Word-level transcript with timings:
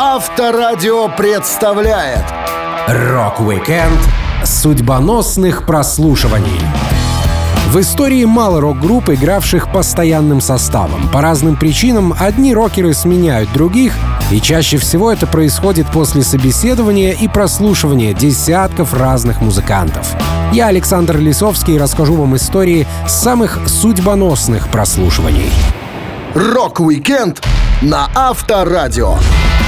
Авторадио 0.00 1.08
представляет 1.08 2.24
Рок-викенд 2.86 3.98
судьбоносных 4.44 5.66
прослушиваний. 5.66 6.60
В 7.72 7.80
истории 7.80 8.24
мало 8.24 8.60
рок-групп, 8.60 9.10
игравших 9.10 9.72
постоянным 9.72 10.40
составом. 10.40 11.08
По 11.08 11.20
разным 11.20 11.56
причинам 11.56 12.14
одни 12.16 12.54
рокеры 12.54 12.94
сменяют 12.94 13.52
других, 13.52 13.92
и 14.30 14.40
чаще 14.40 14.76
всего 14.76 15.10
это 15.10 15.26
происходит 15.26 15.88
после 15.88 16.22
собеседования 16.22 17.10
и 17.10 17.26
прослушивания 17.26 18.14
десятков 18.14 18.94
разных 18.94 19.40
музыкантов. 19.40 20.06
Я, 20.52 20.68
Александр 20.68 21.16
Лисовский, 21.16 21.76
расскажу 21.76 22.14
вам 22.14 22.36
истории 22.36 22.86
самых 23.08 23.58
судьбоносных 23.66 24.68
прослушиваний. 24.68 25.50
Рок-викенд 26.36 27.42
на 27.82 28.08
Авторадио. 28.14 29.16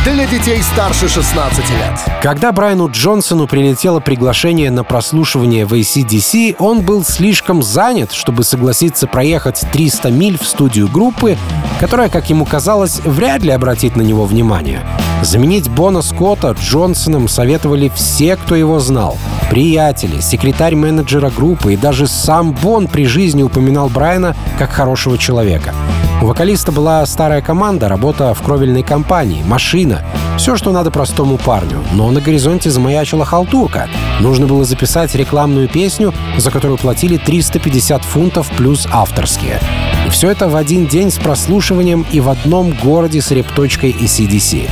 Для 0.03 0.27
детей 0.27 0.63
старше 0.63 1.11
16 1.11 1.59
лет. 1.59 1.93
Когда 2.23 2.53
Брайану 2.53 2.89
Джонсону 2.91 3.47
прилетело 3.47 4.01
приглашение 4.01 4.71
на 4.71 4.83
прослушивание 4.83 5.67
в 5.67 5.75
ACDC, 5.75 6.57
он 6.59 6.81
был 6.81 7.05
слишком 7.05 7.63
занят, 7.63 8.13
чтобы 8.13 8.43
согласиться 8.43 9.07
проехать 9.07 9.63
300 9.73 10.11
миль 10.11 10.39
в 10.39 10.47
студию 10.47 10.89
группы, 10.89 11.37
которая, 11.81 12.09
как 12.09 12.31
ему 12.31 12.47
казалось, 12.47 13.01
вряд 13.05 13.43
ли 13.43 13.51
обратит 13.51 13.95
на 13.95 14.01
него 14.01 14.25
внимание. 14.25 14.81
Заменить 15.21 15.69
Бона 15.69 16.01
Скотта 16.01 16.57
Джонсоном 16.59 17.29
советовали 17.29 17.93
все, 17.95 18.37
кто 18.37 18.57
его 18.57 18.81
знал. 18.81 19.19
Приятели, 19.51 20.21
секретарь 20.21 20.77
менеджера 20.77 21.29
группы 21.29 21.75
и 21.75 21.77
даже 21.77 22.07
сам 22.07 22.53
Бон 22.53 22.89
при 22.89 23.05
жизни 23.05 23.43
упоминал 23.43 23.91
Брайана 23.91 24.35
как 24.59 24.71
хорошего 24.71 25.19
человека. 25.19 25.75
У 26.23 26.27
вокалиста 26.27 26.71
была 26.71 27.07
старая 27.07 27.41
команда, 27.41 27.89
работа 27.89 28.35
в 28.35 28.43
кровельной 28.43 28.83
компании, 28.83 29.43
машина. 29.43 30.05
Все, 30.37 30.55
что 30.55 30.71
надо 30.71 30.91
простому 30.91 31.39
парню. 31.39 31.83
Но 31.93 32.11
на 32.11 32.21
горизонте 32.21 32.69
замаячила 32.71 33.25
халтурка. 33.25 33.89
Нужно 34.21 34.47
было 34.47 34.65
записать 34.65 35.15
рекламную 35.15 35.67
песню, 35.67 36.13
за 36.37 36.51
которую 36.51 36.77
платили 36.77 37.17
350 37.17 38.05
фунтов 38.05 38.51
плюс 38.57 38.87
авторские. 38.93 39.61
И 40.07 40.11
все 40.11 40.31
это 40.31 40.49
в 40.51 40.57
один 40.57 40.87
день 40.87 41.11
с 41.11 41.17
прослушиванием 41.17 42.05
и 42.13 42.21
в 42.21 42.29
одном 42.29 42.73
городе 42.73 43.23
с 43.23 43.31
репточкой 43.31 43.91
и 43.91 44.05
CDC. 44.05 44.69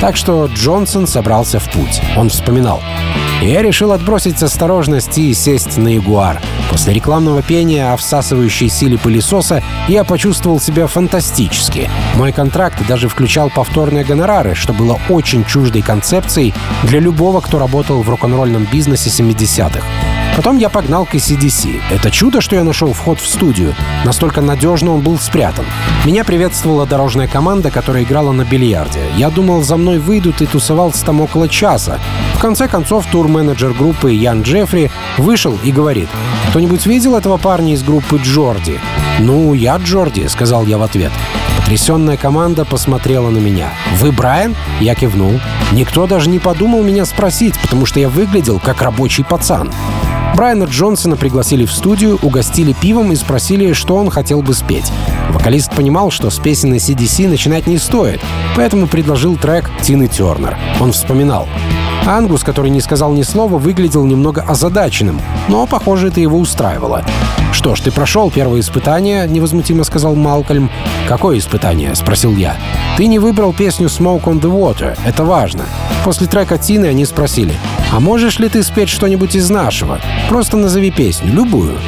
Так 0.00 0.16
что 0.16 0.46
Джонсон 0.46 1.08
собрался 1.08 1.58
в 1.58 1.68
путь. 1.70 2.00
Он 2.16 2.28
вспоминал. 2.30 2.80
Я 3.42 3.62
решил 3.62 3.90
отбросить 3.90 4.40
осторожность 4.40 5.18
и 5.18 5.34
сесть 5.34 5.76
на 5.78 5.88
Ягуар. 5.88 6.40
После 6.72 6.94
рекламного 6.94 7.42
пения 7.42 7.92
о 7.92 7.96
всасывающей 7.98 8.70
силе 8.70 8.96
пылесоса 8.96 9.62
я 9.88 10.04
почувствовал 10.04 10.58
себя 10.58 10.86
фантастически. 10.86 11.90
Мой 12.14 12.32
контракт 12.32 12.78
даже 12.88 13.10
включал 13.10 13.50
повторные 13.50 14.04
гонорары, 14.04 14.54
что 14.54 14.72
было 14.72 14.98
очень 15.10 15.44
чуждой 15.44 15.82
концепцией 15.82 16.54
для 16.84 16.98
любого, 16.98 17.42
кто 17.42 17.58
работал 17.58 18.00
в 18.00 18.08
рок-н-ролльном 18.08 18.66
бизнесе 18.72 19.10
70-х. 19.10 20.11
Потом 20.36 20.58
я 20.58 20.70
погнал 20.70 21.04
к 21.04 21.14
ACDC. 21.14 21.80
Это 21.90 22.10
чудо, 22.10 22.40
что 22.40 22.56
я 22.56 22.64
нашел 22.64 22.92
вход 22.92 23.20
в 23.20 23.26
студию. 23.26 23.74
Настолько 24.04 24.40
надежно 24.40 24.94
он 24.94 25.00
был 25.00 25.18
спрятан. 25.18 25.66
Меня 26.04 26.24
приветствовала 26.24 26.86
дорожная 26.86 27.28
команда, 27.28 27.70
которая 27.70 28.02
играла 28.02 28.32
на 28.32 28.44
бильярде. 28.44 29.00
Я 29.16 29.30
думал, 29.30 29.62
за 29.62 29.76
мной 29.76 29.98
выйдут 29.98 30.40
и 30.40 30.46
тусовался 30.46 31.04
там 31.04 31.20
около 31.20 31.48
часа. 31.48 31.98
В 32.34 32.40
конце 32.40 32.66
концов, 32.66 33.06
тур-менеджер 33.06 33.72
группы 33.74 34.12
Ян 34.12 34.42
Джеффри 34.42 34.90
вышел 35.18 35.58
и 35.62 35.70
говорит, 35.70 36.08
«Кто-нибудь 36.48 36.86
видел 36.86 37.14
этого 37.14 37.36
парня 37.36 37.74
из 37.74 37.82
группы 37.82 38.16
Джорди?» 38.16 38.80
«Ну, 39.20 39.52
я 39.54 39.76
Джорди»,— 39.76 40.26
сказал 40.28 40.66
я 40.66 40.78
в 40.78 40.82
ответ. 40.82 41.12
Потрясенная 41.58 42.16
команда 42.16 42.64
посмотрела 42.64 43.30
на 43.30 43.38
меня. 43.38 43.70
«Вы 43.96 44.10
Брайан?» 44.10 44.56
Я 44.80 44.94
кивнул. 44.94 45.40
Никто 45.70 46.06
даже 46.06 46.28
не 46.28 46.38
подумал 46.38 46.82
меня 46.82 47.04
спросить, 47.04 47.58
потому 47.60 47.86
что 47.86 48.00
я 48.00 48.08
выглядел 48.08 48.58
как 48.58 48.82
рабочий 48.82 49.24
пацан. 49.24 49.70
Брайана 50.34 50.64
Джонсона 50.64 51.16
пригласили 51.16 51.66
в 51.66 51.72
студию, 51.72 52.18
угостили 52.22 52.72
пивом 52.72 53.12
и 53.12 53.16
спросили, 53.16 53.72
что 53.72 53.96
он 53.96 54.10
хотел 54.10 54.42
бы 54.42 54.54
спеть. 54.54 54.90
Вокалист 55.30 55.72
понимал, 55.72 56.10
что 56.10 56.30
с 56.30 56.38
песен 56.38 56.74
CDC 56.74 57.28
начинать 57.28 57.66
не 57.66 57.78
стоит, 57.78 58.20
поэтому 58.56 58.86
предложил 58.86 59.36
трек 59.36 59.70
Тины 59.82 60.08
Тернер. 60.08 60.56
Он 60.80 60.92
вспоминал. 60.92 61.48
Ангус, 62.06 62.42
который 62.42 62.70
не 62.70 62.80
сказал 62.80 63.12
ни 63.12 63.22
слова, 63.22 63.58
выглядел 63.58 64.04
немного 64.04 64.42
озадаченным, 64.42 65.20
но, 65.48 65.66
похоже, 65.66 66.08
это 66.08 66.20
его 66.20 66.38
устраивало. 66.38 67.04
«Что 67.52 67.76
ж, 67.76 67.80
ты 67.80 67.92
прошел 67.92 68.30
первое 68.30 68.60
испытание»,— 68.60 69.26
невозмутимо 69.28 69.84
сказал 69.84 70.14
Малкольм. 70.14 70.70
«Какое 71.06 71.38
испытание?»— 71.38 71.94
спросил 71.96 72.34
я. 72.34 72.56
«Ты 72.96 73.06
не 73.06 73.18
выбрал 73.18 73.52
песню 73.52 73.86
«Smoke 73.86 74.24
on 74.24 74.40
the 74.40 74.50
Water». 74.50 74.98
Это 75.04 75.24
важно». 75.24 75.64
После 76.04 76.26
трека 76.26 76.58
Тины 76.58 76.86
они 76.86 77.04
спросили, 77.04 77.54
«А 77.92 78.00
можешь 78.00 78.38
ли 78.38 78.48
ты 78.48 78.62
спеть 78.62 78.88
что-нибудь 78.88 79.34
из 79.34 79.50
нашего? 79.50 80.00
Просто 80.30 80.56
назови 80.56 80.90
песню, 80.90 81.30
любую». 81.30 81.78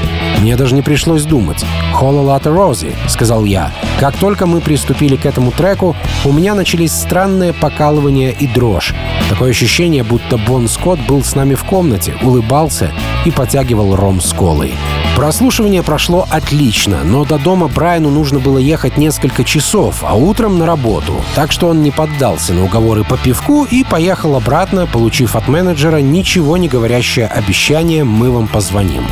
Мне 0.40 0.54
даже 0.54 0.74
не 0.74 0.82
пришлось 0.82 1.24
думать. 1.24 1.64
«Whole 1.94 2.22
Lotta 2.22 2.54
Rosie»,— 2.54 2.94
сказал 3.08 3.46
я. 3.46 3.72
Как 4.00 4.16
только 4.16 4.46
мы 4.46 4.60
приступили 4.60 5.16
к 5.16 5.24
этому 5.24 5.52
треку, 5.52 5.96
у 6.24 6.32
меня 6.32 6.54
начались 6.54 6.92
странные 6.92 7.52
покалывания 7.52 8.30
и 8.30 8.46
дрожь. 8.46 8.94
Такое 9.30 9.50
ощущение, 9.50 10.02
будто 10.02 10.36
Бон 10.36 10.68
Скотт 10.68 11.00
был 11.06 11.22
с 11.22 11.34
нами 11.34 11.54
в 11.54 11.64
комнате, 11.64 12.14
улыбался 12.22 12.92
и 13.24 13.30
потягивал 13.30 13.94
ром 13.96 14.20
с 14.20 14.32
колой. 14.32 14.74
Прослушивание 15.16 15.84
прошло 15.84 16.26
отлично, 16.28 17.04
но 17.04 17.24
до 17.24 17.38
дома 17.38 17.68
Брайану 17.68 18.10
нужно 18.10 18.40
было 18.40 18.58
ехать 18.58 18.96
несколько 18.96 19.44
часов, 19.44 20.02
а 20.02 20.14
утром 20.16 20.58
на 20.58 20.66
работу. 20.66 21.14
Так 21.36 21.52
что 21.52 21.68
он 21.68 21.82
не 21.82 21.92
поддался 21.92 22.52
на 22.52 22.64
уговоры 22.64 23.04
по 23.04 23.16
пивку 23.16 23.64
и 23.64 23.84
поехал 23.84 24.34
обратно, 24.34 24.88
получив 24.88 25.36
от 25.36 25.46
менеджера 25.46 25.98
ничего 25.98 26.56
не 26.56 26.68
говорящее 26.68 27.26
обещание 27.28 28.02
«мы 28.02 28.32
вам 28.32 28.48
позвоним». 28.48 29.04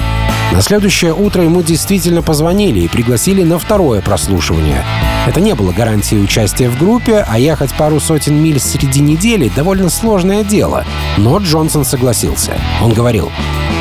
На 0.53 0.61
следующее 0.61 1.15
утро 1.15 1.43
ему 1.43 1.63
действительно 1.63 2.21
позвонили 2.21 2.81
и 2.81 2.89
пригласили 2.89 3.43
на 3.43 3.59
второе 3.59 4.03
прослушивание. 4.03 4.85
Это 5.27 5.41
не 5.41 5.55
было 5.55 5.73
гарантией 5.73 6.23
участия 6.23 6.69
в 6.69 6.79
группе, 6.79 7.25
а 7.27 7.39
ехать 7.39 7.73
пару 7.73 7.99
сотен 8.01 8.35
миль 8.35 8.61
среди 8.61 9.01
недели— 9.01 9.51
довольно 9.57 9.89
сложное 9.89 10.45
дело. 10.45 10.85
Но 11.17 11.39
Джонсон 11.39 11.87
согласился. 11.87 12.53
Он 12.83 12.93
говорил, 12.93 13.31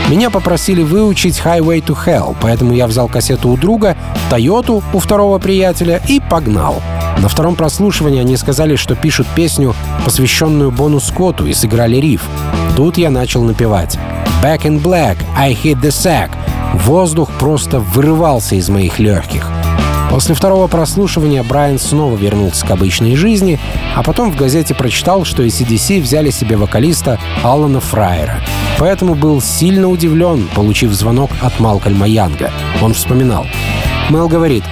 меня 0.07 0.29
попросили 0.29 0.81
выучить 0.81 1.41
Highway 1.43 1.83
to 1.83 1.97
Hell, 2.05 2.37
поэтому 2.39 2.73
я 2.73 2.87
взял 2.87 3.09
кассету 3.09 3.49
у 3.49 3.57
друга, 3.57 3.97
Тойоту 4.29 4.81
у 4.93 4.99
второго 4.99 5.39
приятеля 5.39 6.01
и 6.07 6.21
погнал. 6.21 6.81
На 7.17 7.27
втором 7.27 7.55
прослушивании 7.55 8.21
они 8.21 8.37
сказали, 8.37 8.77
что 8.77 8.95
пишут 8.95 9.27
песню, 9.35 9.75
посвященную 10.05 10.71
Бону 10.71 11.01
Скотту, 11.01 11.47
и 11.47 11.53
сыграли 11.53 11.97
риф. 11.97 12.23
Тут 12.77 12.97
я 12.97 13.09
начал 13.09 13.43
напевать. 13.43 13.97
«Back 14.41 14.61
in 14.63 14.81
black, 14.81 15.17
I 15.37 15.53
hit 15.53 15.81
the 15.81 15.89
sack», 15.89 16.31
Воздух 16.85 17.29
просто 17.37 17.79
вырывался 17.79 18.55
из 18.55 18.69
моих 18.69 18.97
легких. 18.99 19.51
После 20.09 20.35
второго 20.35 20.67
прослушивания 20.67 21.41
Брайан 21.41 21.79
снова 21.79 22.17
вернулся 22.17 22.65
к 22.65 22.71
обычной 22.71 23.15
жизни, 23.15 23.59
а 23.95 24.03
потом 24.03 24.31
в 24.31 24.35
газете 24.35 24.73
прочитал, 24.73 25.23
что 25.23 25.43
ACDC 25.43 26.01
взяли 26.01 26.31
себе 26.31 26.57
вокалиста 26.57 27.19
Алана 27.43 27.79
Фрайера. 27.79 28.41
Поэтому 28.77 29.15
был 29.15 29.41
сильно 29.41 29.87
удивлен, 29.87 30.49
получив 30.53 30.91
звонок 30.91 31.31
от 31.41 31.59
Малкольма 31.59 32.07
Янга. 32.07 32.51
Он 32.81 32.93
вспоминал. 32.93 33.45
Мел 34.09 34.27
говорит, 34.27 34.63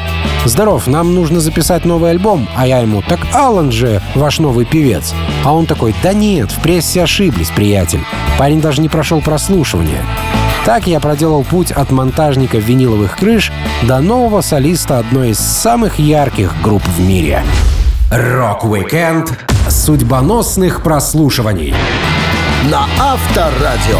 «Здоров, 0.46 0.88
нам 0.88 1.14
нужно 1.14 1.40
записать 1.40 1.86
новый 1.86 2.12
альбом», 2.12 2.50
а 2.56 2.68
я 2.68 2.80
ему, 2.80 3.02
«Так 3.08 3.20
Алан 3.34 3.72
же 3.72 4.02
ваш 4.16 4.40
новый 4.40 4.66
певец». 4.66 5.14
А 5.46 5.54
он 5.54 5.68
такой, 5.68 5.96
«Да 6.04 6.12
нет, 6.12 6.52
в 6.52 6.60
прессе 6.62 7.04
ошиблись, 7.04 7.52
приятель. 7.52 8.02
Парень 8.38 8.60
даже 8.60 8.82
не 8.82 8.90
прошел 8.90 9.22
прослушивание». 9.22 10.04
Так 10.66 10.88
я 10.88 11.00
проделал 11.00 11.44
путь 11.44 11.72
от 11.72 11.92
монтажника 11.92 12.58
виниловых 12.58 13.18
крыш 13.18 13.52
до 13.84 14.00
нового 14.00 14.42
солиста 14.42 15.00
одной 15.00 15.32
из 15.32 15.40
самых 15.40 16.00
ярких 16.00 16.54
групп 16.62 16.84
в 16.84 17.00
мире. 17.00 17.44
Рок-викенд 18.12 19.38
судьбоносных 19.70 20.84
прослушиваний 20.84 21.74
на 22.70 22.86
Авторадио. 23.00 24.00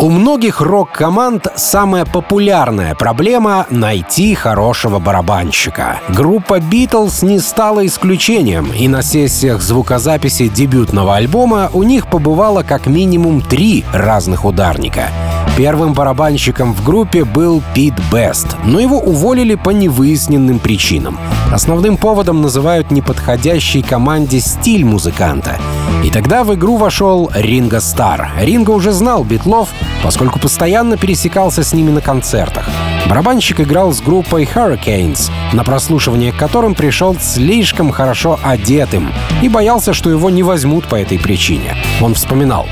У 0.00 0.08
многих 0.08 0.62
рок-команд 0.62 1.48
самая 1.56 2.06
популярная 2.06 2.94
проблема— 2.94 3.66
найти 3.70 4.34
хорошего 4.34 4.98
барабанщика. 4.98 6.00
Группа 6.08 6.58
Beatles 6.58 7.22
не 7.22 7.38
стала 7.38 7.84
исключением, 7.84 8.72
и 8.72 8.88
на 8.88 9.02
сессиях 9.02 9.60
звукозаписи 9.60 10.48
дебютного 10.48 11.16
альбома 11.16 11.68
у 11.74 11.82
них 11.82 12.06
побывало 12.06 12.62
как 12.62 12.86
минимум 12.86 13.42
три 13.42 13.84
разных 13.92 14.46
ударника. 14.46 15.08
Первым 15.56 15.92
барабанщиком 15.92 16.72
в 16.72 16.84
группе 16.84 17.24
был 17.24 17.62
Пит 17.74 17.94
Бест, 18.10 18.56
но 18.64 18.80
его 18.80 18.98
уволили 18.98 19.56
по 19.56 19.70
невыясненным 19.70 20.58
причинам. 20.58 21.18
Основным 21.52 21.96
поводом 21.96 22.40
называют 22.40 22.90
неподходящий 22.90 23.82
команде 23.82 24.40
стиль 24.40 24.84
музыканта. 24.84 25.58
И 26.04 26.10
тогда 26.10 26.44
в 26.44 26.54
игру 26.54 26.76
вошел 26.76 27.30
Ринго 27.34 27.80
Стар. 27.80 28.30
Ринго 28.40 28.70
уже 28.70 28.92
знал 28.92 29.22
Битлов, 29.24 29.68
поскольку 30.02 30.38
постоянно 30.38 30.96
пересекался 30.96 31.62
с 31.62 31.74
ними 31.74 31.90
на 31.90 32.00
концертах. 32.00 32.66
Барабанщик 33.08 33.60
играл 33.60 33.92
с 33.92 34.00
группой 34.00 34.44
Hurricanes, 34.44 35.30
на 35.52 35.64
прослушивание 35.64 36.32
которым 36.32 36.74
пришел 36.74 37.16
слишком 37.20 37.90
хорошо 37.90 38.38
одетым 38.42 39.12
и 39.42 39.48
боялся, 39.48 39.92
что 39.92 40.10
его 40.10 40.30
не 40.30 40.42
возьмут 40.42 40.86
по 40.86 40.94
этой 40.94 41.18
причине. 41.18 41.74
Он 42.00 42.14
вспоминал. 42.14 42.66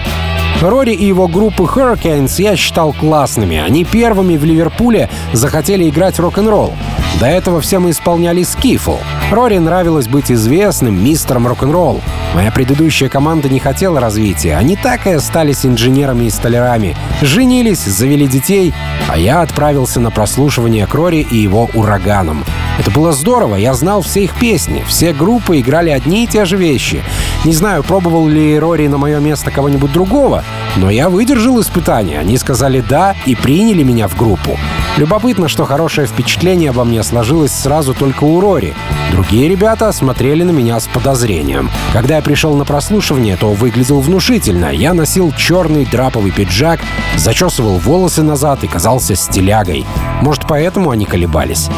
Рори 0.60 0.92
и 0.92 1.06
его 1.06 1.28
группы 1.28 1.62
Hurricanes 1.62 2.42
я 2.42 2.56
считал 2.56 2.92
классными. 2.92 3.58
Они 3.58 3.84
первыми 3.84 4.36
в 4.36 4.44
Ливерпуле 4.44 5.08
захотели 5.32 5.88
играть 5.88 6.18
рок-н-ролл. 6.18 6.74
До 7.20 7.26
этого 7.26 7.60
все 7.60 7.78
мы 7.78 7.90
исполняли 7.90 8.42
скифл. 8.42 8.96
Рори 9.30 9.58
нравилось 9.58 10.08
быть 10.08 10.32
известным 10.32 11.02
мистером 11.02 11.46
рок-н-ролл. 11.46 12.00
Моя 12.34 12.50
предыдущая 12.50 13.08
команда 13.08 13.48
не 13.48 13.60
хотела 13.60 14.00
развития. 14.00 14.56
Они 14.56 14.74
так 14.74 15.06
и 15.06 15.10
остались 15.10 15.64
инженерами 15.64 16.24
и 16.24 16.30
столярами. 16.30 16.96
Женились, 17.22 17.84
завели 17.84 18.26
детей, 18.26 18.74
а 19.08 19.16
я 19.16 19.42
отправился 19.42 20.00
на 20.00 20.10
прослушивание 20.10 20.86
к 20.86 20.94
Рори 20.94 21.26
и 21.30 21.36
его 21.36 21.70
ураганом. 21.74 22.44
Это 22.78 22.90
было 22.90 23.12
здорово, 23.12 23.56
я 23.56 23.74
знал 23.74 24.02
все 24.02 24.24
их 24.24 24.34
песни, 24.38 24.84
все 24.86 25.12
группы 25.12 25.58
играли 25.58 25.90
одни 25.90 26.24
и 26.24 26.26
те 26.26 26.44
же 26.44 26.56
вещи. 26.56 27.02
Не 27.44 27.52
знаю, 27.52 27.84
пробовал 27.84 28.26
ли 28.26 28.58
Рори 28.58 28.88
на 28.88 28.98
мое 28.98 29.20
место 29.20 29.50
кого-нибудь 29.50 29.92
другого, 29.92 30.44
но 30.76 30.90
я 30.90 31.08
выдержал 31.08 31.60
испытание. 31.60 32.18
Они 32.18 32.36
сказали 32.36 32.80
«да» 32.80 33.14
и 33.26 33.36
приняли 33.36 33.84
меня 33.84 34.08
в 34.08 34.16
группу. 34.16 34.58
Любопытно, 34.96 35.46
что 35.46 35.64
хорошее 35.64 36.08
впечатление 36.08 36.70
обо 36.70 36.82
мне 36.82 37.02
сложилось 37.04 37.52
сразу 37.52 37.94
только 37.94 38.24
у 38.24 38.40
Рори. 38.40 38.74
Другие 39.12 39.48
ребята 39.48 39.92
смотрели 39.92 40.42
на 40.42 40.50
меня 40.50 40.80
с 40.80 40.88
подозрением. 40.88 41.70
Когда 41.92 42.16
я 42.16 42.22
пришел 42.22 42.56
на 42.56 42.64
прослушивание, 42.64 43.36
то 43.36 43.52
выглядел 43.52 44.00
внушительно. 44.00 44.72
Я 44.72 44.92
носил 44.92 45.32
черный 45.32 45.86
драповый 45.86 46.32
пиджак, 46.32 46.80
зачесывал 47.16 47.78
волосы 47.78 48.22
назад 48.22 48.64
и 48.64 48.66
казался 48.66 49.14
стилягой. 49.14 49.86
Может, 50.20 50.42
поэтому 50.48 50.90
они 50.90 51.06
колебались. 51.06 51.70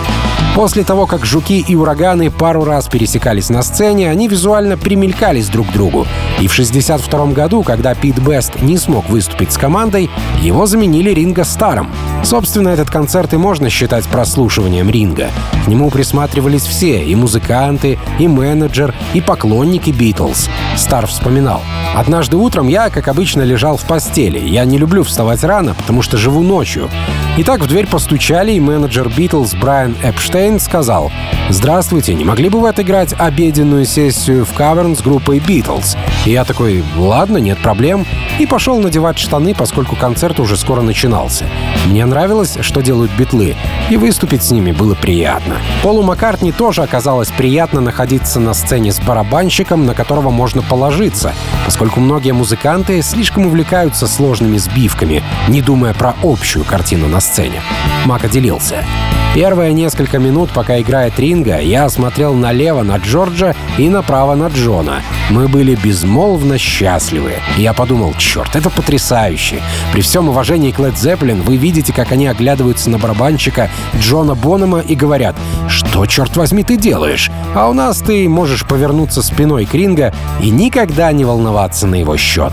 После 0.54 0.82
того, 0.82 1.06
как 1.06 1.25
жуки 1.25 1.60
и 1.60 1.76
ураганы 1.76 2.31
пару 2.31 2.64
раз 2.64 2.88
пересекались 2.88 3.50
на 3.50 3.62
сцене, 3.62 4.10
они 4.10 4.26
визуально 4.26 4.76
примелькались 4.76 5.48
друг 5.48 5.69
к 5.69 5.72
другу. 5.72 6.06
И 6.40 6.48
в 6.48 6.52
62 6.52 7.26
году, 7.26 7.62
когда 7.62 7.94
Пит 7.94 8.19
Бест 8.19 8.60
не 8.60 8.76
смог 8.76 9.08
выступить 9.08 9.52
с 9.52 9.58
командой, 9.58 10.10
его 10.42 10.66
заменили 10.66 11.10
Ринго 11.10 11.44
Старом. 11.44 11.90
Собственно, 12.25 12.70
этот 12.70 12.90
концерт 12.90 13.32
и 13.32 13.37
можно 13.37 13.70
считать 13.70 14.06
прослушиванием 14.06 14.90
Ринга. 14.90 15.31
К 15.64 15.69
нему 15.69 15.88
присматривались 15.90 16.64
все— 16.64 17.04
и 17.10 17.14
музыканты, 17.14 17.98
и 18.19 18.28
менеджер, 18.28 18.94
и 19.14 19.20
поклонники 19.20 19.90
Битлз. 19.90 20.48
Стар 20.76 21.06
вспоминал. 21.06 21.62
«Однажды 21.94 22.37
утром 22.37 22.69
я, 22.69 22.90
как 22.90 23.08
обычно, 23.08 23.42
лежал 23.42 23.76
в 23.76 23.84
постели. 23.84 24.38
Я 24.38 24.64
не 24.64 24.78
люблю 24.78 25.04
вставать 25.04 25.42
рано, 25.44 25.75
потому 25.75 26.02
что 26.02 26.16
живу 26.16 26.42
ночью. 26.42 26.90
И 27.37 27.44
так 27.44 27.60
в 27.60 27.66
дверь 27.66 27.87
постучали, 27.87 28.52
и 28.52 28.60
менеджер 28.60 29.08
Битлз 29.08 29.54
Брайан 29.54 29.96
Эпштейн 30.02 30.30
сказал 30.61 31.11
«Здравствуйте, 31.49 32.15
не 32.15 32.25
могли 32.25 32.49
бы 32.49 32.61
вы 32.61 32.69
отыграть 32.69 33.12
обеденную 33.19 33.85
сессию 33.85 34.44
в 34.44 34.53
каверн 34.53 34.94
с 34.94 35.03
группой 35.03 35.41
Битлз?» 35.41 35.97
И 36.25 36.31
я 36.31 36.44
такой 36.44 36.85
«Ладно, 36.97 37.38
нет 37.38 37.59
проблем» 37.59 38.06
и 38.38 38.47
пошел 38.47 38.79
надевать 38.79 39.19
штаны, 39.19 39.55
поскольку 39.55 39.97
концерт 39.97 40.38
уже 40.38 40.56
скоро 40.56 40.82
начинался. 40.82 41.47
Мне 41.87 42.06
нравилось, 42.06 42.59
что 42.61 42.81
делают 42.81 43.11
битлы, 43.19 43.56
и 43.91 43.97
выступить 43.97 44.44
с 44.44 44.53
ними 44.53 44.71
было 44.71 44.94
приятно. 44.94 45.56
Полу 45.82 46.03
Маккартни 46.03 46.53
тоже 46.53 46.83
оказалось 46.83 47.31
приятно 47.31 47.81
находиться 47.81 48.38
на 48.38 48.55
сцене 48.55 48.93
с 48.93 49.00
барабанщиком, 49.00 49.85
на 49.85 49.94
которого 49.94 50.31
можно 50.31 50.62
положиться, 50.62 51.35
поскольку 51.67 51.99
многие 51.99 52.33
музыканты 52.33 53.03
слишком 53.03 53.47
увлекаются 53.47 54.06
сложными 54.06 54.59
сбивками, 54.59 55.25
не 55.49 55.61
думая 55.61 55.93
про 55.93 56.15
общую 56.23 56.65
картину 56.65 57.09
на 57.09 57.21
сцене. 57.21 57.62
Мака 58.06 58.29
делился. 58.29 58.85
Первые 59.32 59.73
несколько 59.73 60.19
минут, 60.19 60.50
пока 60.50 60.81
играет 60.81 61.17
Ринга, 61.21 61.61
я 61.61 61.88
смотрел 61.88 62.35
налево 62.35 62.82
на 62.82 62.97
Джорджа 62.97 63.55
и 63.79 63.88
направо 63.88 64.35
на 64.35 64.49
Джона. 64.49 65.03
Мы 65.31 65.47
были 65.47 65.77
безмолвно 65.77 66.59
счастливы. 66.59 67.35
Я 67.56 67.73
подумал, 67.73 68.12
черт, 68.19 68.56
это 68.56 68.71
потрясающе. 68.71 69.62
При 69.93 70.00
всем 70.00 70.29
уважении 70.29 70.73
к 70.73 70.81
Led 70.81 70.94
Zeppelin 70.94 71.43
вы 71.43 71.56
видите, 71.56 71.93
как 71.93 72.11
они 72.11 72.27
оглядываются 72.27 72.91
на 72.91 72.99
барабанщика 72.99 73.71
Джона 73.97 74.35
Бонома 74.35 74.81
и 74.81 74.97
говорят, 74.97 75.37
что, 75.69 76.06
черт 76.06 76.37
возьми, 76.37 76.65
ты 76.65 76.76
делаешь? 76.76 77.31
А 77.55 77.69
у 77.69 77.73
нас 77.73 77.99
ты 77.99 78.29
можешь 78.29 78.67
повернуться 78.67 79.23
спиной 79.23 79.65
к 79.65 79.75
Ринга 79.75 80.12
и 80.43 80.50
никогда 80.50 81.12
не 81.12 81.25
волноваться 81.25 81.87
на 81.87 81.94
его 81.94 82.17
счет. 82.17 82.53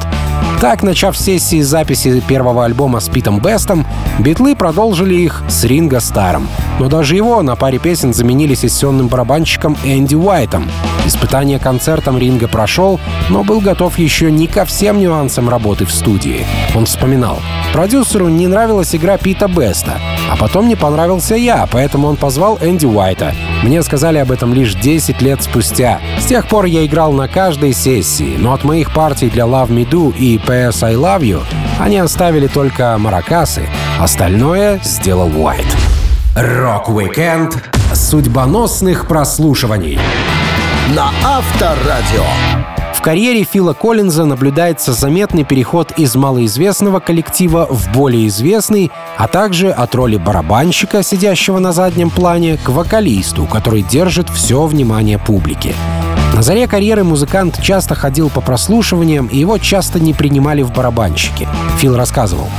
Так, 0.59 0.81
начав 0.81 1.15
сессии 1.15 1.61
записи 1.61 2.19
первого 2.27 2.65
альбома 2.65 2.99
с 2.99 3.09
Питом 3.09 3.39
Бестом, 3.39 3.85
битлы 4.17 4.55
продолжили 4.55 5.13
их 5.13 5.43
с 5.47 5.63
Ринго 5.63 5.99
Старом. 5.99 6.47
Но 6.79 6.89
даже 6.89 7.15
его 7.15 7.43
на 7.43 7.55
паре 7.55 7.77
песен 7.77 8.11
заменили 8.11 8.55
сессионным 8.55 9.07
барабанщиком 9.07 9.77
Энди 9.83 10.15
Уайтом. 10.15 10.67
Испытание 11.05 11.59
концертом 11.59 12.17
Ринго 12.17 12.47
прошел, 12.47 12.99
но 13.29 13.43
был 13.43 13.61
готов 13.61 13.99
еще 13.99 14.31
не 14.31 14.47
ко 14.47 14.65
всем 14.65 14.99
нюансам 14.99 15.47
работы 15.47 15.85
в 15.85 15.91
студии. 15.91 16.45
Он 16.75 16.85
вспоминал. 16.85 17.39
Продюсеру 17.71 18.27
не 18.27 18.47
нравилась 18.47 18.95
игра 18.95 19.17
Пита 19.17 19.47
Беста, 19.47 19.99
а 20.31 20.35
потом 20.37 20.67
не 20.67 20.75
понравился 20.75 21.35
я, 21.35 21.67
поэтому 21.71 22.07
он 22.07 22.15
позвал 22.15 22.57
Энди 22.61 22.85
Уайта. 22.85 23.33
Мне 23.63 23.83
сказали 23.83 24.18
об 24.19 24.31
этом 24.31 24.54
лишь 24.54 24.75
10 24.75 25.21
лет 25.21 25.42
спустя. 25.44 26.00
С 26.19 26.25
тех 26.25 26.48
пор 26.48 26.65
я 26.65 26.86
играл 26.86 27.12
на 27.12 27.27
каждой 27.27 27.74
сессии, 27.74 28.36
но 28.38 28.54
от 28.54 28.63
моих 28.63 28.94
партий 28.94 29.30
для 29.30 29.44
Love 29.45 29.69
Me 29.69 29.89
Do 29.89 30.15
и 30.15 30.38
PS 30.38 30.83
I 30.83 30.95
Love 30.95 31.21
You 31.21 31.44
они 31.80 31.98
оставили 31.98 32.48
только 32.48 32.98
маракасы, 32.98 33.69
остальное 34.00 34.80
сделал 34.83 35.30
Уайт. 35.39 35.65
Рок-викенд 36.36 37.63
судьбоносных 37.94 39.07
прослушиваний. 39.07 40.00
На 40.95 41.12
Авторадио. 41.24 42.66
Карьере 43.07 43.45
Фила 43.45 43.71
Коллинза 43.71 44.25
наблюдается 44.25 44.92
заметный 44.92 45.45
переход 45.45 45.94
из 45.95 46.13
малоизвестного 46.18 47.00
коллектива 47.00 47.65
в 47.69 47.89
более 47.94 48.27
известный, 48.27 48.92
а 49.15 49.30
также 49.30 49.71
от 49.71 49.95
роли 49.95 50.18
барабанщика, 50.18 51.01
сидящего 51.04 51.59
на 51.59 51.71
заднем 51.71 52.09
плане, 52.09 52.57
к 52.57 52.68
вокалисту, 52.68 53.45
который 53.45 53.81
держит 53.81 54.27
все 54.30 54.65
внимание 54.65 55.19
публики. 55.19 55.74
На 56.36 56.42
заре 56.42 56.68
карьеры 56.68 57.06
музыкант 57.06 57.62
часто 57.62 57.95
ходил 57.95 58.30
по 58.30 58.42
прослушиваниям, 58.42 59.27
и 59.27 59.38
его 59.38 59.57
часто 59.57 60.01
не 60.01 60.13
принимали 60.13 60.62
в 60.62 60.74
барабанщики. 60.74 61.48
Фил 61.77 61.95
рассказывал. 61.95 62.50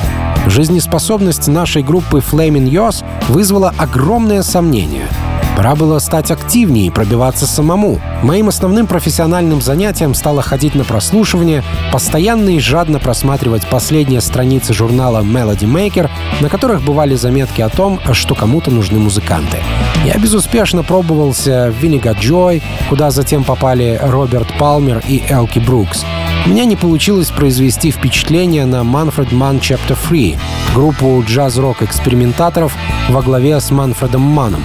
Жизнеспособность 0.47 1.47
нашей 1.49 1.83
группы 1.83 2.21
Flaming 2.21 2.71
Yours 2.71 3.05
вызвала 3.29 3.75
огромное 3.77 4.43
сомнение— 4.43 5.09
Пора 5.59 5.75
было 5.75 5.99
стать 5.99 6.31
активнее 6.31 6.87
и 6.87 6.91
пробиваться 6.91 7.45
самому. 7.45 7.99
Моим 8.23 8.47
основным 8.47 8.87
профессиональным 8.87 9.61
занятием 9.61 10.15
стало 10.15 10.41
ходить 10.41 10.77
на 10.77 10.85
прослушивание, 10.85 11.65
постоянно 11.91 12.51
и 12.51 12.61
жадно 12.61 13.01
просматривать 13.01 13.67
последние 13.67 14.21
страницы 14.21 14.73
журнала 14.73 15.21
Melody 15.25 15.67
Maker, 15.67 16.11
на 16.41 16.49
которых 16.49 16.83
бывали 16.83 17.17
заметки 17.17 17.61
о 17.61 17.71
том, 17.71 17.99
что 18.13 18.37
кому-то 18.37 18.71
нужны 18.71 19.01
музыканты. 19.01 19.57
Я 20.05 20.17
безуспешно 20.19 20.85
пробовался 20.85 21.73
в 21.77 21.83
Vinegar 21.83 22.17
Joy, 22.21 22.63
куда 22.89 23.11
затем 23.11 23.43
попали 23.43 23.99
Роберт 24.01 24.57
Палмер 24.61 25.03
и 25.09 25.25
Элки 25.29 25.59
Брукс. 25.59 26.05
У 26.47 26.51
меня 26.51 26.67
не 26.67 26.77
получилось 26.77 27.33
произвести 27.33 27.91
впечатление 27.91 28.65
на 28.65 28.83
Manfred 28.83 29.33
Mann 29.33 29.59
Chapter 29.59 29.99
3, 30.09 30.39
группу 30.77 31.21
джаз-рок 31.27 31.83
экспериментаторов 31.83 32.77
во 33.09 33.23
главе 33.23 33.59
с 33.59 33.73
Манфредом 33.73 34.23
Маном. 34.23 34.63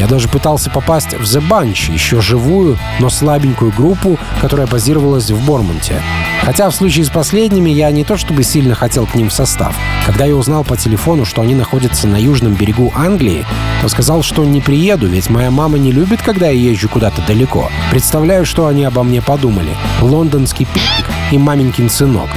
Я 0.00 0.06
даже 0.06 0.28
пытался 0.28 0.70
попасть 0.70 1.12
в 1.12 1.24
The 1.24 1.46
Bunch, 1.46 1.92
еще 1.92 2.22
живую, 2.22 2.78
но 3.00 3.10
слабенькую 3.10 3.70
группу, 3.70 4.18
которая 4.40 4.66
базировалась 4.66 5.30
в 5.30 5.44
Бормонте. 5.44 6.00
Хотя 6.42 6.70
в 6.70 6.74
случае 6.74 7.04
с 7.04 7.10
последними 7.10 7.68
я 7.68 7.90
не 7.90 8.02
то 8.02 8.16
чтобы 8.16 8.42
сильно 8.42 8.74
хотел 8.74 9.06
к 9.06 9.14
ним 9.14 9.28
в 9.28 9.32
состав. 9.34 9.76
Когда 10.06 10.24
я 10.24 10.34
узнал 10.34 10.64
по 10.64 10.74
телефону, 10.74 11.26
что 11.26 11.42
они 11.42 11.54
находятся 11.54 12.08
на 12.08 12.16
южном 12.16 12.54
берегу 12.54 12.90
Англии, 12.96 13.44
то 13.82 13.90
сказал, 13.90 14.22
что 14.22 14.42
не 14.42 14.62
приеду, 14.62 15.06
ведь 15.06 15.28
моя 15.28 15.50
мама 15.50 15.76
не 15.76 15.92
любит, 15.92 16.22
когда 16.22 16.46
я 16.46 16.70
езжу 16.70 16.88
куда-то 16.88 17.20
далеко. 17.26 17.68
Представляю, 17.90 18.46
что 18.46 18.68
они 18.68 18.84
обо 18.84 19.02
мне 19.02 19.20
подумали. 19.20 19.76
Лондонский 20.00 20.64
пик 20.64 21.10
и 21.30 21.36
маменькин 21.36 21.90
сынок. 21.90 22.30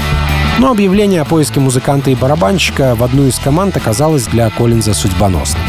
Но 0.60 0.70
объявление 0.70 1.22
о 1.22 1.26
поиске 1.26 1.62
музыканта 1.62 2.12
и 2.12 2.16
барабанщика 2.16 2.94
в 2.96 3.06
одну 3.06 3.26
из 3.26 3.40
команд 3.40 3.78
оказалось 3.78 4.26
для 4.26 4.50
Коллинза 4.50 4.94
судьбоносным. 4.94 5.64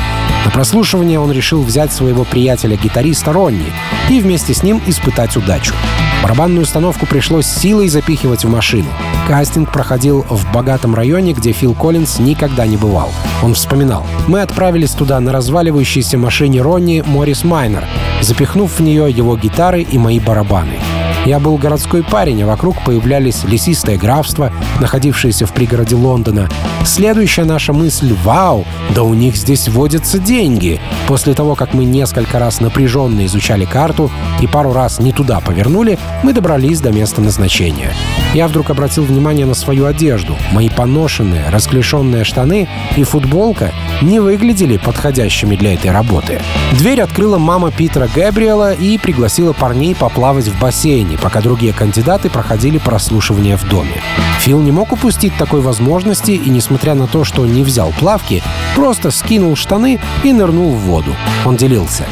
На 0.44 0.50
прослушивание 0.50 1.18
он 1.18 1.32
решил 1.32 1.62
взять 1.62 1.92
своего 1.92 2.24
приятеля-гитариста 2.24 3.32
Ронни 3.32 3.72
и 4.10 4.20
вместе 4.20 4.52
с 4.54 4.62
ним 4.62 4.80
испытать 4.86 5.36
удачу. 5.36 5.74
Барабанную 6.22 6.62
установку 6.62 7.06
пришлось 7.06 7.46
силой 7.46 7.88
запихивать 7.88 8.44
в 8.44 8.48
машину. 8.48 8.88
Кастинг 9.28 9.72
проходил 9.72 10.24
в 10.28 10.52
богатом 10.52 10.94
районе, 10.94 11.32
где 11.32 11.52
Фил 11.52 11.74
Коллинз 11.74 12.18
никогда 12.18 12.66
не 12.66 12.76
бывал. 12.76 13.10
Он 13.42 13.54
вспоминал. 13.54 14.06
«Мы 14.26 14.40
отправились 14.40 14.92
туда 14.92 15.20
на 15.20 15.32
разваливающейся 15.32 16.18
машине 16.18 16.62
Ронни 16.62 17.02
Моррис 17.06 17.44
Майнер, 17.44 17.84
запихнув 18.20 18.78
в 18.78 18.80
нее 18.80 19.10
его 19.10 19.36
гитары 19.36 19.82
и 19.82 19.98
мои 19.98 20.18
барабаны. 20.18 20.78
Я 21.24 21.40
был 21.40 21.56
городской 21.56 22.02
парень, 22.02 22.42
а 22.42 22.46
вокруг 22.46 22.84
появлялись 22.84 23.44
лесистое 23.44 23.96
графство, 23.96 24.52
находившееся 24.80 25.46
в 25.46 25.54
пригороде 25.54 25.96
Лондона. 25.96 26.50
Следующая 26.84 27.44
наша 27.44 27.72
мысль— 27.72 28.14
вау, 28.24 28.66
да 28.94 29.02
у 29.02 29.14
них 29.14 29.34
здесь 29.36 29.68
водятся 29.68 30.18
деньги. 30.18 30.80
После 31.08 31.32
того, 31.32 31.54
как 31.54 31.72
мы 31.72 31.86
несколько 31.86 32.38
раз 32.38 32.60
напряженно 32.60 33.24
изучали 33.24 33.64
карту 33.64 34.10
и 34.42 34.46
пару 34.46 34.74
раз 34.74 35.00
не 35.00 35.12
туда 35.12 35.40
повернули, 35.40 35.98
мы 36.22 36.34
добрались 36.34 36.80
до 36.80 36.92
места 36.92 37.22
назначения. 37.22 37.94
Я 38.34 38.46
вдруг 38.46 38.68
обратил 38.68 39.04
внимание 39.04 39.46
на 39.46 39.54
свою 39.54 39.86
одежду. 39.86 40.36
Мои 40.52 40.68
поношенные, 40.68 41.48
расклешенные 41.48 42.24
штаны 42.24 42.68
и 42.96 43.04
футболка 43.04 43.72
не 44.02 44.20
выглядели 44.20 44.76
подходящими 44.76 45.56
для 45.56 45.74
этой 45.74 45.90
работы. 45.90 46.42
Дверь 46.72 47.00
открыла 47.00 47.38
мама 47.38 47.70
Питера 47.70 48.08
Габриэла 48.14 48.74
и 48.74 48.98
пригласила 48.98 49.52
парней 49.52 49.94
поплавать 49.94 50.48
в 50.48 50.60
бассейне, 50.60 51.13
пока 51.16 51.40
другие 51.40 51.72
кандидаты 51.72 52.30
проходили 52.30 52.78
прослушивание 52.78 53.56
в 53.56 53.68
доме. 53.68 54.02
Фил 54.40 54.60
не 54.60 54.72
мог 54.72 54.92
упустить 54.92 55.36
такой 55.36 55.60
возможности 55.60 56.32
и, 56.32 56.50
несмотря 56.50 56.94
на 56.94 57.06
то, 57.06 57.24
что 57.24 57.46
не 57.46 57.62
взял 57.62 57.92
плавки, 57.98 58.42
просто 58.74 59.10
скинул 59.10 59.56
штаны 59.56 60.00
и 60.22 60.32
нырнул 60.32 60.74
в 60.74 60.80
воду. 60.80 61.14
Он 61.44 61.56
делился. 61.56 62.06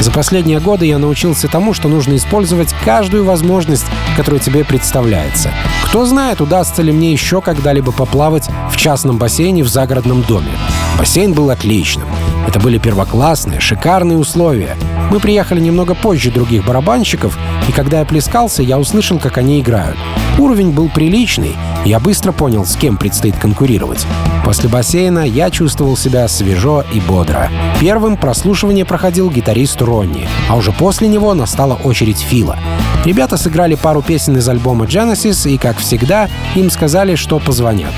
За 0.00 0.10
последние 0.10 0.60
годы 0.60 0.84
я 0.86 0.98
научился 0.98 1.48
тому, 1.48 1.72
что 1.72 1.88
нужно 1.88 2.16
использовать 2.16 2.74
каждую 2.84 3.24
возможность, 3.24 3.86
которая 4.16 4.40
тебе 4.40 4.64
представляется. 4.64 5.50
Кто 5.84 6.04
знает, 6.04 6.40
удастся 6.40 6.82
ли 6.82 6.92
мне 6.92 7.12
еще 7.12 7.40
когда-либо 7.40 7.92
поплавать 7.92 8.48
в 8.70 8.76
частном 8.76 9.16
бассейне 9.16 9.62
в 9.62 9.68
загородном 9.68 10.22
доме. 10.22 10.50
Бассейн 10.98 11.32
был 11.32 11.50
отличным. 11.50 12.08
Это 12.46 12.60
были 12.60 12.78
первоклассные, 12.78 13.60
шикарные 13.60 14.18
условия. 14.18 14.76
Мы 15.10 15.20
приехали 15.20 15.60
немного 15.60 15.94
позже 15.94 16.30
других 16.30 16.64
барабанщиков, 16.64 17.36
и 17.68 17.72
когда 17.72 18.00
я 18.00 18.04
плескался, 18.04 18.62
я 18.62 18.78
услышал, 18.78 19.18
как 19.18 19.38
они 19.38 19.60
играют. 19.60 19.96
Уровень 20.38 20.70
был 20.70 20.88
приличный, 20.88 21.56
и 21.84 21.88
я 21.88 21.98
быстро 21.98 22.32
понял, 22.32 22.64
с 22.64 22.76
кем 22.76 22.96
предстоит 22.96 23.36
конкурировать. 23.36 24.06
После 24.44 24.68
бассейна 24.68 25.26
я 25.26 25.50
чувствовал 25.50 25.96
себя 25.96 26.28
свежо 26.28 26.84
и 26.92 27.00
бодро. 27.00 27.50
Первым 27.80 28.16
прослушивание 28.16 28.84
проходил 28.84 29.30
гитарист 29.30 29.82
Ронни, 29.82 30.28
а 30.48 30.56
уже 30.56 30.72
после 30.72 31.08
него 31.08 31.34
настала 31.34 31.74
очередь 31.74 32.20
Фила. 32.20 32.58
Ребята 33.04 33.36
сыграли 33.36 33.74
пару 33.76 34.02
песен 34.02 34.36
из 34.36 34.48
альбома 34.48 34.84
Genesis, 34.86 35.50
и, 35.50 35.58
как 35.58 35.78
всегда, 35.78 36.28
им 36.54 36.70
сказали, 36.70 37.14
что 37.14 37.38
позвонят. 37.38 37.92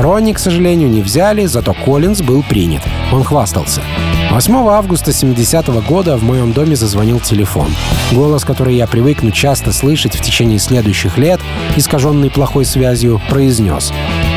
Ронни, 0.00 0.32
к 0.32 0.38
сожалению, 0.38 0.88
не 0.88 1.02
взяли, 1.02 1.44
зато 1.44 1.74
Коллинз 1.74 2.22
был 2.22 2.42
принят. 2.42 2.82
Он 3.12 3.22
хвастался. 3.22 3.82
8 4.30 4.68
августа 4.68 5.12
70 5.12 5.68
-го 5.68 5.86
года 5.86 6.16
в 6.16 6.22
моем 6.22 6.52
доме 6.52 6.74
зазвонил 6.74 7.20
телефон. 7.20 7.68
Голос, 8.12 8.44
который 8.44 8.76
я 8.76 8.86
привыкну 8.86 9.30
часто 9.30 9.72
слышать 9.72 10.14
в 10.14 10.22
течение 10.22 10.58
следующих 10.58 11.18
лет, 11.18 11.40
искаженный 11.76 12.30
плохой 12.30 12.64
связью, 12.64 13.20
произнес. 13.28 13.92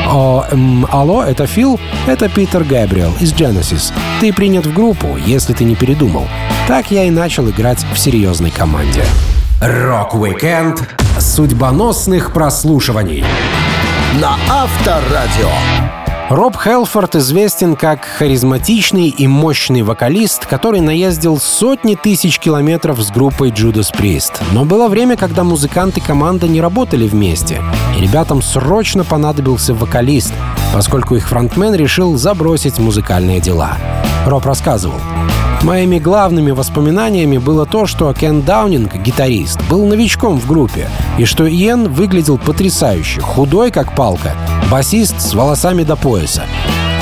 «О, 0.06 0.44
эм, 0.50 0.86
алло, 0.90 1.22
это 1.22 1.46
Фил? 1.46 1.80
Это 2.06 2.28
Питер 2.28 2.64
Габриэл 2.64 3.14
из 3.20 3.32
Genesis. 3.32 3.92
Ты 4.20 4.34
принят 4.34 4.66
в 4.66 4.74
группу, 4.74 5.16
если 5.16 5.54
ты 5.54 5.64
не 5.64 5.76
передумал». 5.76 6.26
Так 6.68 6.90
я 6.90 7.04
и 7.04 7.10
начал 7.10 7.48
играть 7.48 7.86
в 7.94 7.98
серьезной 7.98 8.50
команде. 8.50 9.04
Рок-викенд 9.62 10.82
судьбоносных 11.18 12.34
прослушиваний 12.34 13.24
на 14.20 14.36
Авторадио. 14.48 15.50
Роб 16.30 16.56
Хелфорд 16.56 17.16
известен 17.16 17.76
как 17.76 18.04
харизматичный 18.04 19.08
и 19.08 19.26
мощный 19.26 19.82
вокалист, 19.82 20.46
который 20.46 20.80
наездил 20.80 21.38
сотни 21.38 21.96
тысяч 21.96 22.38
километров 22.38 22.98
с 23.00 23.10
группой 23.10 23.50
Judas 23.50 23.92
Priest. 23.92 24.40
Но 24.52 24.64
было 24.64 24.88
время, 24.88 25.16
когда 25.16 25.44
музыканты 25.44 26.00
команда 26.00 26.48
не 26.48 26.60
работали 26.60 27.06
вместе, 27.06 27.60
и 27.98 28.00
ребятам 28.00 28.40
срочно 28.40 29.04
понадобился 29.04 29.74
вокалист, 29.74 30.32
поскольку 30.72 31.16
их 31.16 31.28
фронтмен 31.28 31.74
решил 31.74 32.16
забросить 32.16 32.78
музыкальные 32.78 33.40
дела. 33.40 33.76
Роб 34.26 34.46
рассказывал. 34.46 35.00
Моими 35.64 35.98
главными 35.98 36.50
воспоминаниями 36.50 37.38
было 37.38 37.64
то, 37.64 37.86
что 37.86 38.12
Кен 38.12 38.42
Даунинг, 38.42 38.96
гитарист, 38.96 39.66
был 39.70 39.86
новичком 39.86 40.38
в 40.38 40.46
группе, 40.46 40.90
и 41.16 41.24
что 41.24 41.48
Иен 41.48 41.88
выглядел 41.88 42.36
потрясающе, 42.36 43.22
худой 43.22 43.70
как 43.70 43.96
палка, 43.96 44.34
басист 44.70 45.22
с 45.22 45.32
волосами 45.32 45.82
до 45.82 45.96
пояса. 45.96 46.42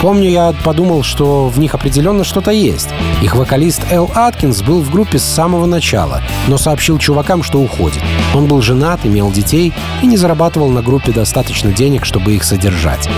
Помню, 0.02 0.28
я 0.28 0.52
подумал, 0.64 1.04
что 1.04 1.46
в 1.46 1.60
них 1.60 1.74
определенно 1.74 2.24
что-то 2.24 2.50
есть. 2.50 2.88
Их 3.22 3.36
вокалист 3.36 3.82
Эл 3.88 4.10
Аткинс 4.12 4.60
был 4.62 4.80
в 4.80 4.90
группе 4.90 5.20
с 5.20 5.22
самого 5.22 5.64
начала, 5.64 6.20
но 6.48 6.58
сообщил 6.58 6.98
чувакам, 6.98 7.44
что 7.44 7.60
уходит. 7.60 8.02
Он 8.34 8.46
был 8.46 8.60
женат, 8.62 9.06
имел 9.06 9.30
детей 9.30 9.72
и 10.02 10.06
не 10.08 10.16
зарабатывал 10.16 10.70
на 10.70 10.82
группе 10.82 11.12
достаточно 11.12 11.70
денег, 11.70 12.04
чтобы 12.04 12.34
их 12.34 12.42
содержать. 12.42 13.08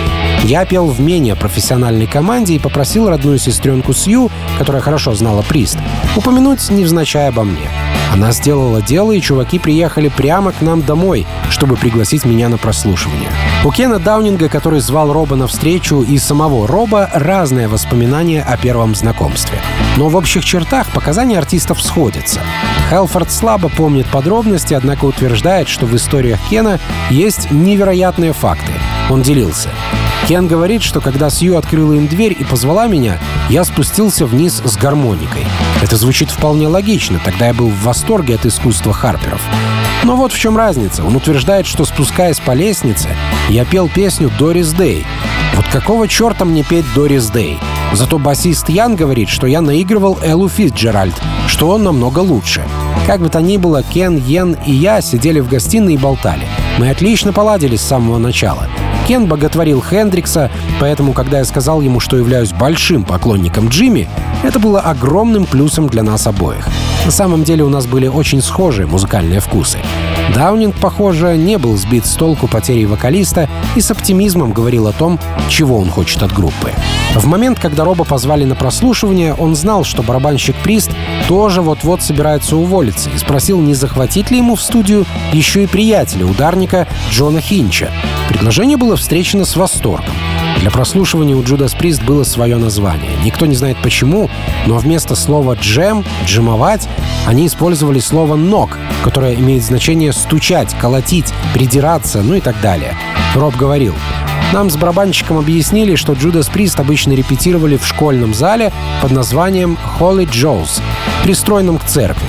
Я 0.43 0.67
пел 0.67 0.89
в 0.89 1.01
менее 1.01 1.37
профессиональной 1.37 2.07
команде 2.07 2.55
и 2.55 2.59
попросил 2.59 3.09
родную 3.09 3.39
сестренку 3.39 3.95
Сью, 3.95 4.31
которая 4.59 4.83
хорошо 4.83 5.15
знала 5.15 5.41
Прист, 5.41 5.79
упомянуть 6.17 6.69
невзначай 6.69 7.29
обо 7.29 7.45
мне. 7.45 7.71
Она 8.15 8.31
сделала 8.31 8.81
дело, 8.81 9.11
и 9.11 9.21
чуваки 9.21 9.59
приехали 9.59 10.09
прямо 10.09 10.53
к 10.53 10.61
нам 10.61 10.83
домой, 10.83 11.27
чтобы 11.51 11.75
пригласить 11.75 12.25
меня 12.25 12.49
на 12.49 12.59
прослушивание. 12.59 13.29
У 13.65 13.73
Кена 13.73 13.99
Даунинга, 13.99 14.49
который 14.49 14.79
звал 14.79 15.13
Роба 15.13 15.35
на 15.35 15.49
встречу, 15.49 16.01
и 16.01 16.17
самого 16.19 16.69
Роба 16.69 17.11
разные 17.13 17.67
воспоминания 17.67 18.41
о 18.41 18.57
первом 18.57 18.95
знакомстве. 18.95 19.59
Но 19.97 20.09
в 20.09 20.15
общих 20.15 20.45
чертах 20.45 20.93
показания 20.93 21.37
артистов 21.37 21.83
сходятся. 21.83 22.39
Хелфорд 22.89 23.33
слабо 23.33 23.69
помнит 23.69 24.07
подробности, 24.07 24.75
однако 24.75 25.07
утверждает, 25.07 25.67
что 25.67 25.85
в 25.87 25.97
историях 25.97 26.39
Кена 26.49 26.79
есть 27.11 27.51
невероятные 27.51 28.33
факты. 28.33 28.71
Он 29.11 29.23
делился. 29.23 29.71
Кен 30.29 30.47
говорит, 30.47 30.83
что 30.83 31.03
когда 31.03 31.29
Сью 31.29 31.59
открыла 31.59 31.93
им 31.93 32.07
дверь 32.07 32.35
и 32.39 32.45
позвала 32.45 32.87
меня, 32.87 33.19
я 33.51 33.63
спустился 33.63 34.25
вниз 34.25 34.63
с 34.65 34.77
гармоникой. 34.77 35.45
Это 35.83 35.97
звучит 35.97 36.31
вполне 36.31 36.67
логично, 36.67 37.21
тогда 37.23 37.49
я 37.49 37.55
был 37.55 37.69
в 37.69 37.83
восторге 37.83 38.04
от 38.11 38.47
искусства 38.47 38.93
Харперов. 38.93 39.41
Но 40.05 40.17
вот 40.17 40.33
в 40.33 40.39
чем 40.39 40.57
разница. 40.57 41.03
Он 41.05 41.17
утверждает, 41.17 41.67
что 41.67 41.85
спускаясь 41.85 42.39
по 42.39 42.53
лестнице, 42.53 43.09
я 43.49 43.65
пел 43.65 43.89
песню 43.89 44.31
«Дорис 44.39 44.73
Дэй». 44.73 45.07
Вот 45.55 45.65
какого 45.73 46.07
черта 46.07 46.45
мне 46.45 46.63
петь 46.63 46.85
«Дорис 46.95 47.29
Дэй»? 47.29 47.59
Зато 47.95 48.19
басист 48.19 48.69
Ян 48.69 48.97
говорит, 48.97 49.29
что 49.29 49.47
я 49.47 49.61
наигрывал 49.63 50.19
Эллу 50.23 50.49
Фитджеральд, 50.49 51.15
что 51.47 51.71
он 51.71 51.85
намного 51.85 52.19
лучше. 52.19 52.63
Как 53.07 53.21
бы 53.21 53.29
то 53.29 53.41
ни 53.41 53.57
было, 53.57 53.83
Кен, 53.83 54.17
Йен 54.17 54.57
и 54.67 54.73
я 54.73 55.01
сидели 55.01 55.41
в 55.41 55.49
гостиной 55.49 55.95
и 55.95 55.99
болтали. 55.99 56.47
Мы 56.79 56.91
отлично 56.91 57.33
поладили 57.33 57.77
с 57.77 57.83
самого 57.83 58.19
начала. 58.19 58.69
Кен 59.07 59.27
боготворил 59.27 59.83
Хендрикса, 59.83 60.51
поэтому, 60.81 61.13
когда 61.13 61.39
я 61.39 61.45
сказал 61.45 61.83
ему, 61.83 62.01
что 62.01 62.17
являюсь 62.17 62.53
большим 62.53 63.05
поклонником 63.05 63.69
Джимми, 63.69 64.09
это 64.45 64.59
было 64.59 64.81
огромным 64.81 65.47
плюсом 65.47 65.89
для 65.89 66.03
нас 66.03 66.27
обоих. 66.27 66.69
На 67.05 67.11
самом 67.11 67.45
деле 67.45 67.65
у 67.65 67.69
нас 67.69 67.87
были 67.87 68.07
очень 68.07 68.43
схожие 68.43 68.87
музыкальные 68.87 69.41
вкусы. 69.41 69.79
Даунинг, 70.35 70.77
похоже, 70.77 71.37
не 71.37 71.59
был 71.59 71.77
сбит 71.77 72.07
с 72.07 72.15
толку 72.15 72.47
потерей 72.47 72.87
вокалиста 72.87 73.49
и 73.75 73.81
с 73.81 73.91
оптимизмом 73.91 74.53
говорил 74.53 74.87
о 74.87 74.93
том, 74.93 75.19
чего 75.49 75.79
он 75.79 75.91
хочет 75.91 76.23
от 76.23 76.33
группы. 76.33 76.73
В 77.15 77.27
момент, 77.27 77.59
когда 77.61 77.85
Роба 77.85 78.05
позвали 78.05 78.45
на 78.45 78.55
прослушивание, 78.55 79.35
он 79.35 79.55
знал, 79.55 79.85
что 79.85 80.03
барабанщик 80.03 80.57
Прист 80.57 80.91
тоже 81.29 81.63
вот-вот 81.63 82.03
собирается 82.03 82.57
уволиться 82.57 83.11
и 83.11 83.19
спросил, 83.19 83.61
не 83.61 83.75
захватить 83.75 84.31
ли 84.31 84.39
ему 84.39 84.57
в 84.57 84.63
студию 84.63 85.07
еще 85.33 85.65
и 85.65 85.67
приятеля, 85.67 86.27
ударника 86.27 86.89
Джона 87.11 87.41
Хинча. 87.41 87.91
Предложение 88.29 88.77
было 88.77 88.97
встречено 88.97 89.45
с 89.45 89.57
восторгом. 89.57 90.15
Для 90.65 90.71
прослушивания 90.71 91.37
у 91.37 91.43
Judas 91.43 91.79
Priest 91.79 92.03
было 92.07 92.25
свое 92.25 92.57
название. 92.57 93.11
Никто 93.23 93.45
не 93.45 93.55
знает 93.55 93.77
почему, 93.83 94.31
но 94.65 94.79
вместо 94.79 95.15
слова 95.15 95.57
«джем», 95.61 96.03
«джемовать» 96.25 96.89
они 97.27 97.47
использовали 97.47 97.99
слово 97.99 98.35
«ног», 98.37 98.79
которое 99.03 99.35
имеет 99.35 99.63
значение 99.63 100.11
«стучать», 100.15 100.75
«колотить», 100.81 101.35
«придираться», 101.53 102.23
ну 102.23 102.37
и 102.37 102.41
так 102.41 102.59
далее. 102.63 102.97
Роб 103.35 103.55
говорил, 103.57 103.95
нам 104.55 104.71
с 104.71 104.79
барабанщиком 104.79 105.37
объяснили, 105.37 105.97
что 105.97 106.15
Judas 106.15 106.51
Priest 106.51 106.81
обычно 106.81 107.13
репетировали 107.13 107.77
в 107.77 107.87
школьном 107.87 108.33
зале 108.33 108.73
под 109.03 109.11
названием 109.11 109.77
Holy 110.01 110.27
Joe's, 110.27 110.81
пристроенном 111.25 111.77
к 111.77 111.85
церкви. 111.85 112.29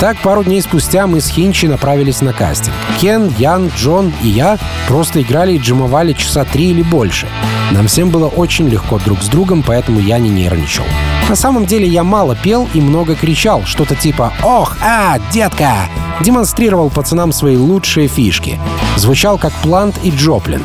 Итак, 0.00 0.16
пару 0.22 0.42
дней 0.42 0.62
спустя 0.62 1.06
мы 1.06 1.20
с 1.20 1.28
Хинчи 1.28 1.66
направились 1.66 2.22
на 2.22 2.32
кастинг. 2.32 2.74
Кен, 3.02 3.30
Ян, 3.36 3.70
Джон 3.76 4.14
и 4.22 4.28
я 4.28 4.56
просто 4.88 5.20
играли 5.20 5.52
и 5.52 5.58
джимовали 5.58 6.14
часа 6.14 6.46
три 6.46 6.70
или 6.70 6.80
больше. 6.80 7.28
Нам 7.70 7.86
всем 7.86 8.08
было 8.08 8.26
очень 8.26 8.66
легко 8.66 8.98
друг 8.98 9.22
с 9.22 9.28
другом, 9.28 9.62
поэтому 9.62 10.00
я 10.00 10.18
не 10.18 10.30
нервничал. 10.30 10.86
На 11.28 11.36
самом 11.36 11.66
деле 11.66 11.86
я 11.86 12.02
мало 12.02 12.34
пел 12.34 12.66
и 12.72 12.80
много 12.80 13.14
кричал, 13.14 13.66
что-то 13.66 13.94
типа 13.94 14.32
«Ох, 14.42 14.78
а, 14.80 15.18
детка!» 15.34 15.74
демонстрировал 16.22 16.88
пацанам 16.88 17.30
свои 17.30 17.58
лучшие 17.58 18.08
фишки. 18.08 18.58
Звучал 18.96 19.36
как 19.36 19.52
Плант 19.62 20.00
и 20.02 20.10
Джоплин. 20.10 20.64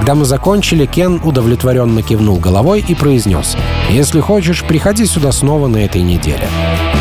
Когда 0.00 0.14
мы 0.14 0.24
закончили, 0.24 0.86
Кен 0.86 1.20
удовлетворенно 1.22 2.00
кивнул 2.00 2.38
головой 2.38 2.82
и 2.88 2.94
произнес 2.94 3.54
«Если 3.90 4.20
хочешь, 4.20 4.64
приходи 4.64 5.04
сюда 5.04 5.30
снова 5.30 5.66
на 5.68 5.76
этой 5.76 6.00
неделе». 6.00 6.48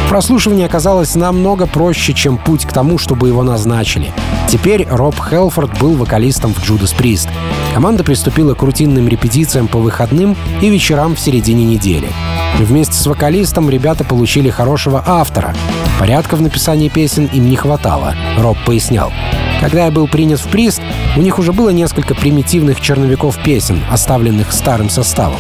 Прослушивание 0.10 0.66
оказалось 0.66 1.16
намного 1.16 1.66
проще, 1.66 2.14
чем 2.14 2.38
путь 2.38 2.66
к 2.66 2.74
тому, 2.74 2.98
чтобы 2.98 3.30
его 3.30 3.42
назначили. 3.42 4.12
Теперь 4.50 4.86
Роб 4.92 5.16
Хелфорд 5.16 5.80
был 5.80 5.94
вокалистом 5.96 6.54
в 6.54 6.58
Judas 6.62 6.94
Priest. 6.94 7.30
Команда 7.74 8.04
приступила 8.04 8.54
к 8.54 8.64
рутинным 8.64 9.08
репетициям 9.08 9.70
по 9.70 9.80
выходным 9.80 10.36
и 10.62 10.70
вечерам 10.70 11.16
в 11.16 11.22
середине 11.22 11.64
недели. 11.64 12.10
Вместе 12.58 12.96
с 12.96 13.06
вокалистом 13.08 13.70
ребята 13.70 14.04
получили 14.04 14.50
хорошего 14.50 15.02
автора. 15.08 15.56
Порядка 16.00 16.36
в 16.36 16.42
написании 16.42 16.90
песен 16.90 17.30
им 17.32 17.50
не 17.50 17.56
хватало, 17.56 18.14
Роб 18.38 18.58
пояснял. 18.66 19.14
Когда 19.60 19.86
я 19.86 19.92
был 19.92 20.08
принят 20.08 20.40
в 20.40 20.48
приз, 20.48 20.80
у 21.18 21.22
них 21.22 21.40
уже 21.40 21.52
было 21.52 21.70
несколько 21.70 22.16
примитивных 22.16 22.80
черновиков 22.82 23.38
песен, 23.44 23.82
оставленных 23.90 24.52
старым 24.54 24.90
составом. 24.90 25.40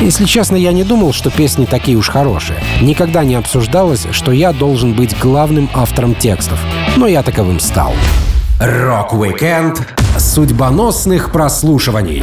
Если 0.00 0.24
честно, 0.24 0.56
я 0.56 0.72
не 0.72 0.82
думал, 0.82 1.12
что 1.12 1.30
песни 1.30 1.66
такие 1.66 1.96
уж 1.96 2.08
хорошие. 2.08 2.58
Никогда 2.80 3.22
не 3.22 3.34
обсуждалось, 3.34 4.06
что 4.12 4.32
я 4.32 4.52
должен 4.52 4.94
быть 4.94 5.18
главным 5.18 5.68
автором 5.74 6.14
текстов. 6.14 6.58
Но 6.96 7.06
я 7.06 7.22
таковым 7.22 7.60
стал. 7.60 7.92
Рок-викенд 8.60 9.86
судьбоносных 10.18 11.32
прослушиваний. 11.32 12.22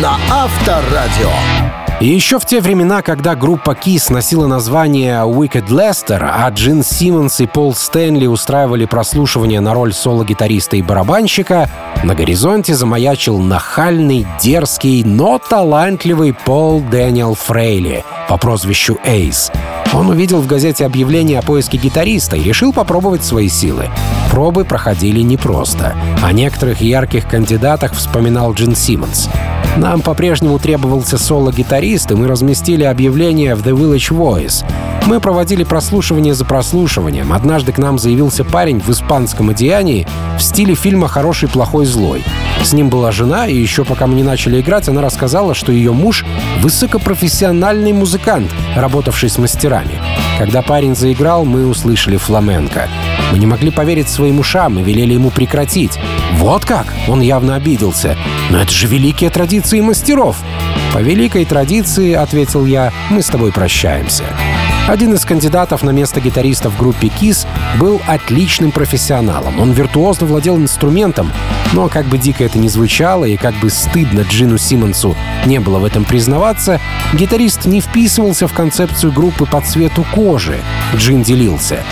На 0.00 0.16
Авторадио. 0.30 1.71
И 2.02 2.08
еще 2.08 2.40
в 2.40 2.46
те 2.46 2.60
времена, 2.60 3.00
когда 3.00 3.36
группа 3.36 3.76
Kiss 3.80 4.12
носила 4.12 4.48
название 4.48 5.20
Wicked 5.20 5.68
Lester, 5.68 6.20
а 6.20 6.48
Джин 6.48 6.82
Симмонс 6.82 7.38
и 7.38 7.46
Пол 7.46 7.76
Стэнли 7.76 8.26
устраивали 8.26 8.86
прослушивание 8.86 9.60
на 9.60 9.72
роль 9.72 9.92
соло-гитариста 9.92 10.74
и 10.74 10.82
барабанщика, 10.82 11.70
на 12.02 12.16
горизонте 12.16 12.74
замаячил 12.74 13.38
нахальный, 13.38 14.26
дерзкий, 14.40 15.04
но 15.04 15.38
талантливый 15.38 16.34
Пол 16.34 16.80
Дэниел 16.80 17.36
Фрейли 17.36 18.04
по 18.28 18.36
прозвищу 18.36 18.98
Эйс. 19.04 19.52
Он 19.94 20.08
увидел 20.08 20.40
в 20.40 20.48
газете 20.48 20.84
объявление 20.84 21.38
о 21.38 21.42
поиске 21.42 21.78
гитариста 21.78 22.34
и 22.34 22.42
решил 22.42 22.72
попробовать 22.72 23.22
свои 23.22 23.48
силы. 23.48 23.88
Пробы 24.32 24.64
проходили 24.64 25.20
непросто. 25.20 25.94
О 26.20 26.32
некоторых 26.32 26.80
ярких 26.80 27.28
кандидатах 27.28 27.92
вспоминал 27.92 28.54
Джин 28.54 28.74
Симмонс. 28.74 29.28
Нам 29.76 30.02
по-прежнему 30.02 30.58
требовался 30.58 31.16
соло-гитарист, 31.16 31.91
и 31.92 32.14
мы 32.14 32.26
разместили 32.26 32.84
объявление 32.84 33.54
в 33.54 33.60
The 33.60 33.76
Village 33.76 34.16
Voice. 34.16 34.64
Мы 35.06 35.20
проводили 35.20 35.62
прослушивание 35.62 36.32
за 36.32 36.46
прослушиванием. 36.46 37.34
Однажды 37.34 37.72
к 37.72 37.76
нам 37.76 37.98
заявился 37.98 38.44
парень 38.44 38.80
в 38.80 38.88
испанском 38.88 39.50
одеянии 39.50 40.06
в 40.38 40.42
стиле 40.42 40.74
фильма 40.74 41.06
«Хороший, 41.06 41.50
плохой, 41.50 41.84
злой». 41.84 42.24
С 42.62 42.72
ним 42.72 42.88
была 42.88 43.12
жена, 43.12 43.46
и 43.46 43.54
еще 43.54 43.84
пока 43.84 44.06
мы 44.06 44.14
не 44.14 44.22
начали 44.22 44.62
играть, 44.62 44.88
она 44.88 45.02
рассказала, 45.02 45.54
что 45.54 45.70
ее 45.70 45.92
муж— 45.92 46.24
высокопрофессиональный 46.60 47.92
музыкант, 47.92 48.50
работавший 48.74 49.28
с 49.28 49.36
мастерами. 49.36 50.00
Когда 50.38 50.62
парень 50.62 50.96
заиграл, 50.96 51.44
мы 51.44 51.66
услышали 51.66 52.16
фламенко. 52.16 52.88
Мы 53.32 53.38
не 53.38 53.46
могли 53.46 53.70
поверить 53.70 54.10
своим 54.10 54.40
ушам 54.40 54.78
и 54.78 54.82
велели 54.82 55.14
ему 55.14 55.30
прекратить. 55.30 55.98
Вот 56.34 56.66
как? 56.66 56.86
Он 57.08 57.22
явно 57.22 57.56
обиделся. 57.56 58.14
Но 58.50 58.60
это 58.60 58.70
же 58.70 58.86
великие 58.86 59.30
традиции 59.30 59.80
мастеров. 59.80 60.36
По 60.92 60.98
великой 60.98 61.46
традиции, 61.46 62.12
ответил 62.12 62.66
я, 62.66 62.92
мы 63.08 63.22
с 63.22 63.28
тобой 63.28 63.50
прощаемся. 63.50 64.24
Один 64.88 65.14
из 65.14 65.24
кандидатов 65.24 65.84
на 65.84 65.90
место 65.90 66.20
гитариста 66.20 66.68
в 66.68 66.76
группе 66.76 67.06
KISS 67.06 67.46
был 67.78 68.02
отличным 68.06 68.72
профессионалом. 68.72 69.60
Он 69.60 69.70
виртуозно 69.70 70.26
владел 70.26 70.56
инструментом, 70.56 71.30
но 71.72 71.88
как 71.88 72.06
бы 72.06 72.18
дико 72.18 72.42
это 72.42 72.58
ни 72.58 72.66
звучало 72.66 73.24
и 73.24 73.36
как 73.36 73.54
бы 73.60 73.70
стыдно 73.70 74.22
Джину 74.22 74.58
Симмонсу 74.58 75.16
не 75.46 75.60
было 75.60 75.78
в 75.78 75.84
этом 75.84 76.04
признаваться, 76.04 76.80
гитарист 77.14 77.64
не 77.64 77.80
вписывался 77.80 78.48
в 78.48 78.52
концепцию 78.52 79.12
группы 79.12 79.46
по 79.46 79.60
цвету 79.60 80.04
кожи. 80.12 80.60
Джин 80.96 81.22
делился. 81.22 81.84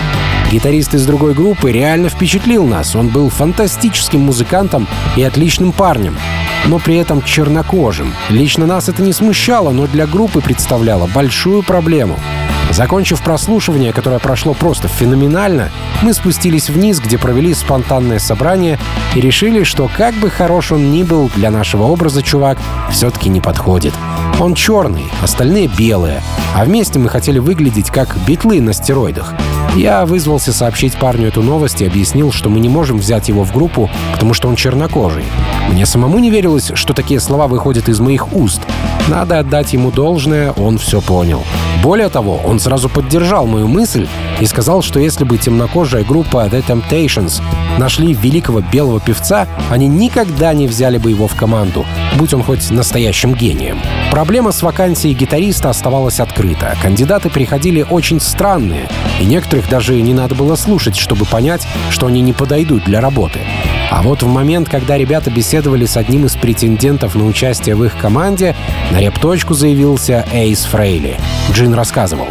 Гитарист 0.51 0.93
из 0.93 1.05
другой 1.05 1.33
группы 1.33 1.71
реально 1.71 2.09
впечатлил 2.09 2.65
нас. 2.67 2.93
Он 2.93 3.07
был 3.07 3.29
фантастическим 3.29 4.19
музыкантом 4.19 4.85
и 5.15 5.23
отличным 5.23 5.71
парнем, 5.71 6.17
но 6.65 6.77
при 6.77 6.97
этом 6.97 7.23
чернокожим. 7.23 8.13
Лично 8.29 8.65
нас 8.65 8.89
это 8.89 9.01
не 9.01 9.13
смущало, 9.13 9.71
но 9.71 9.87
для 9.87 10.05
группы 10.05 10.41
представляло 10.41 11.07
большую 11.07 11.63
проблему. 11.63 12.19
Закончив 12.71 13.21
прослушивание, 13.21 13.91
которое 13.91 14.19
прошло 14.19 14.53
просто 14.53 14.87
феноменально, 14.87 15.69
мы 16.01 16.13
спустились 16.13 16.69
вниз, 16.69 16.99
где 16.99 17.17
провели 17.17 17.53
спонтанное 17.53 18.17
собрание 18.17 18.79
и 19.13 19.19
решили, 19.19 19.63
что 19.63 19.89
как 19.95 20.15
бы 20.15 20.29
хорош 20.29 20.71
он 20.71 20.91
ни 20.91 21.03
был 21.03 21.29
для 21.35 21.51
нашего 21.51 21.83
образа 21.83 22.23
чувак, 22.23 22.57
все-таки 22.89 23.27
не 23.29 23.41
подходит. 23.41 23.93
Он 24.39 24.55
черный, 24.55 25.11
остальные 25.21 25.67
белые, 25.67 26.23
а 26.55 26.63
вместе 26.63 26.97
мы 26.97 27.09
хотели 27.09 27.39
выглядеть 27.39 27.91
как 27.91 28.15
битлы 28.25 28.61
на 28.61 28.73
стероидах. 28.73 29.33
Я 29.75 30.05
вызвался 30.05 30.53
сообщить 30.53 30.97
парню 30.97 31.27
эту 31.27 31.41
новость 31.41 31.81
и 31.81 31.85
объяснил, 31.85 32.31
что 32.31 32.49
мы 32.49 32.59
не 32.59 32.69
можем 32.69 32.97
взять 32.97 33.27
его 33.27 33.43
в 33.43 33.53
группу, 33.53 33.89
потому 34.13 34.33
что 34.33 34.47
он 34.47 34.55
чернокожий. 34.55 35.25
Мне 35.69 35.85
самому 35.85 36.19
не 36.19 36.29
верилось, 36.29 36.71
что 36.73 36.93
такие 36.93 37.19
слова 37.19 37.47
выходят 37.47 37.89
из 37.89 37.99
моих 37.99 38.33
уст. 38.33 38.61
Надо 39.07 39.39
отдать 39.39 39.73
ему 39.73 39.91
должное, 39.91 40.51
он 40.51 40.77
все 40.77 41.01
понял. 41.01 41.43
Более 41.83 42.09
того, 42.09 42.39
он 42.45 42.59
сразу 42.59 42.89
поддержал 42.89 43.47
мою 43.47 43.67
мысль 43.67 44.07
и 44.39 44.45
сказал, 44.45 44.81
что 44.81 44.99
если 44.99 45.23
бы 45.23 45.37
темнокожая 45.37 46.03
группа 46.03 46.47
The 46.47 46.63
Temptations 46.65 47.41
нашли 47.77 48.13
великого 48.13 48.61
белого 48.61 48.99
певца, 48.99 49.47
они 49.69 49.87
никогда 49.87 50.53
не 50.53 50.67
взяли 50.67 50.97
бы 50.97 51.09
его 51.09 51.27
в 51.27 51.35
команду, 51.35 51.85
будь 52.17 52.33
он 52.33 52.43
хоть 52.43 52.69
настоящим 52.69 53.33
гением. 53.33 53.79
Проблема 54.11 54.51
с 54.51 54.61
вакансией 54.61 55.15
гитариста 55.15 55.69
оставалась 55.69 56.19
открыта. 56.19 56.75
Кандидаты 56.81 57.29
приходили 57.29 57.85
очень 57.89 58.19
странные, 58.19 58.87
и 59.19 59.25
некоторых 59.25 59.69
даже 59.69 59.99
не 60.01 60.13
надо 60.13 60.35
было 60.35 60.55
слушать, 60.55 60.97
чтобы 60.97 61.25
понять, 61.25 61.67
что 61.89 62.07
они 62.07 62.21
не 62.21 62.33
подойдут 62.33 62.83
для 62.83 63.01
работы. 63.01 63.39
А 63.89 64.01
вот 64.01 64.23
в 64.23 64.27
момент, 64.27 64.69
когда 64.69 64.97
ребята 64.97 65.29
беседовали 65.29 65.85
с 65.85 65.97
одним 65.97 66.25
из 66.25 66.35
претендентов 66.35 67.13
на 67.13 67.25
участие 67.25 67.75
в 67.75 67.83
их 67.83 67.97
команде, 67.97 68.55
на 68.91 68.99
репточку 68.99 69.53
заявился 69.53 70.25
Эйс 70.31 70.65
Фрейли. 70.65 71.17
Джин 71.51 71.73
рассказывал. 71.73 72.27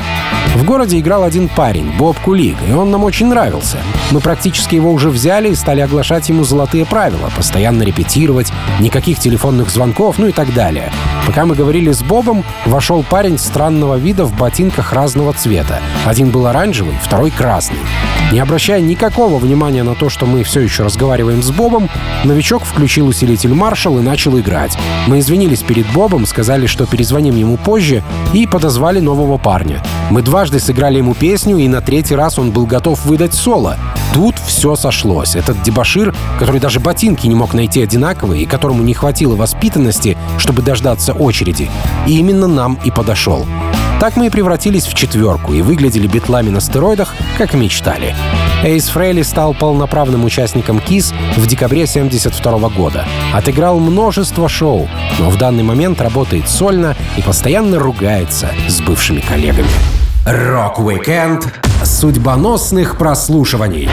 В 0.55 0.65
городе 0.65 0.99
играл 0.99 1.23
один 1.23 1.49
парень, 1.49 1.91
Боб 1.97 2.19
Кулик, 2.19 2.57
и 2.69 2.73
он 2.73 2.91
нам 2.91 3.05
очень 3.05 3.27
нравился. 3.27 3.79
Мы 4.11 4.21
практически 4.21 4.75
его 4.75 4.93
уже 4.93 5.09
взяли 5.09 5.51
и 5.51 5.55
стали 5.55 5.81
оглашать 5.81 6.29
ему 6.29 6.45
золотые 6.45 6.85
правила, 6.85 7.31
постоянно 7.37 7.83
репетировать, 7.83 8.53
никаких 8.81 9.19
телефонных 9.19 9.71
звонков, 9.71 10.19
ну 10.19 10.27
и 10.27 10.33
так 10.33 10.53
далее. 10.53 10.93
Пока 11.27 11.47
мы 11.47 11.55
говорили 11.55 11.93
с 11.93 12.03
Бобом, 12.03 12.45
вошел 12.67 13.05
парень 13.05 13.39
странного 13.39 13.97
вида 13.97 14.25
в 14.25 14.37
ботинках 14.37 14.93
разного 14.93 15.33
цвета. 15.33 15.79
Один 16.05 16.31
был 16.31 16.47
оранжевый, 16.47 16.99
второй 17.03 17.31
красный. 17.31 17.79
Не 18.33 18.39
обращая 18.39 18.81
никакого 18.81 19.39
внимания 19.39 19.83
на 19.83 19.95
то, 19.95 20.09
что 20.09 20.25
мы 20.25 20.45
все 20.45 20.61
еще 20.61 20.85
разговариваем 20.85 21.43
с 21.43 21.51
Бобом, 21.51 21.89
новичок 22.25 22.65
включил 22.65 23.09
усилитель 23.09 23.51
Marshall 23.51 23.99
и 23.99 24.03
начал 24.03 24.39
играть. 24.39 24.77
Мы 25.09 25.19
извинились 25.19 25.63
перед 25.63 25.87
Бобом, 25.93 26.27
сказали, 26.51 26.67
что 26.67 26.85
перезвоним 26.85 27.37
ему 27.37 27.57
позже, 27.57 28.03
и 28.33 28.45
подозвали 28.45 28.99
нового 28.99 29.39
парня. 29.39 29.81
Мы 30.11 30.21
дважды 30.21 30.59
сыграли 30.59 30.99
ему 30.99 31.15
песню, 31.15 31.59
и 31.59 31.69
на 31.69 31.81
третий 31.81 32.17
раз 32.17 32.41
он 32.41 32.51
был 32.51 32.67
готов 32.67 33.05
выдать 33.05 33.35
соло. 33.35 33.77
Тут 34.15 34.35
все 34.45 34.75
сошлось. 34.75 35.37
Этот 35.37 35.63
дебашир, 35.63 36.13
который 36.41 36.61
даже 36.61 36.81
ботинки 36.81 37.29
не 37.29 37.37
мог 37.37 37.55
найти 37.55 37.81
одинаковые 37.81 38.43
и 38.43 38.47
которому 38.47 38.83
не 38.83 38.95
хватило 38.95 39.37
воспитанности, 39.37 40.19
чтобы 40.39 40.63
дождаться 40.63 41.13
очереди, 41.13 41.71
и 42.09 42.19
именно 42.19 42.49
нам 42.49 42.81
и 42.85 42.91
подошел. 42.91 43.47
Так 44.01 44.17
мы 44.17 44.29
и 44.29 44.31
превратились 44.31 44.87
в 44.87 44.95
четверку 44.95 45.53
и 45.53 45.61
выглядели 45.61 46.07
битлами 46.07 46.49
на 46.49 46.63
стероидах, 46.63 47.15
как 47.37 47.53
мечтали. 47.53 48.17
Эйс 48.65 48.89
Фрейли 48.89 49.21
стал 49.21 49.53
полноправным 49.53 50.25
участником 50.25 50.79
KISS 50.79 51.13
в 51.37 51.47
декабре 51.47 51.85
1972 51.85 52.71
года. 52.71 53.07
Отыграл 53.35 53.79
множество 53.79 54.49
шоу, 54.49 54.89
но 55.19 55.29
в 55.29 55.37
данный 55.37 55.65
момент 55.65 56.01
работает 56.01 56.49
сольно 56.49 56.97
и 57.19 57.21
постоянно 57.21 57.79
ругается 57.79 58.49
с 58.67 58.81
бывшими 58.81 59.21
коллегами. 59.21 59.69
Рок-викенд 60.25 61.47
судьбоносных 61.85 62.97
прослушиваний. 62.97 63.91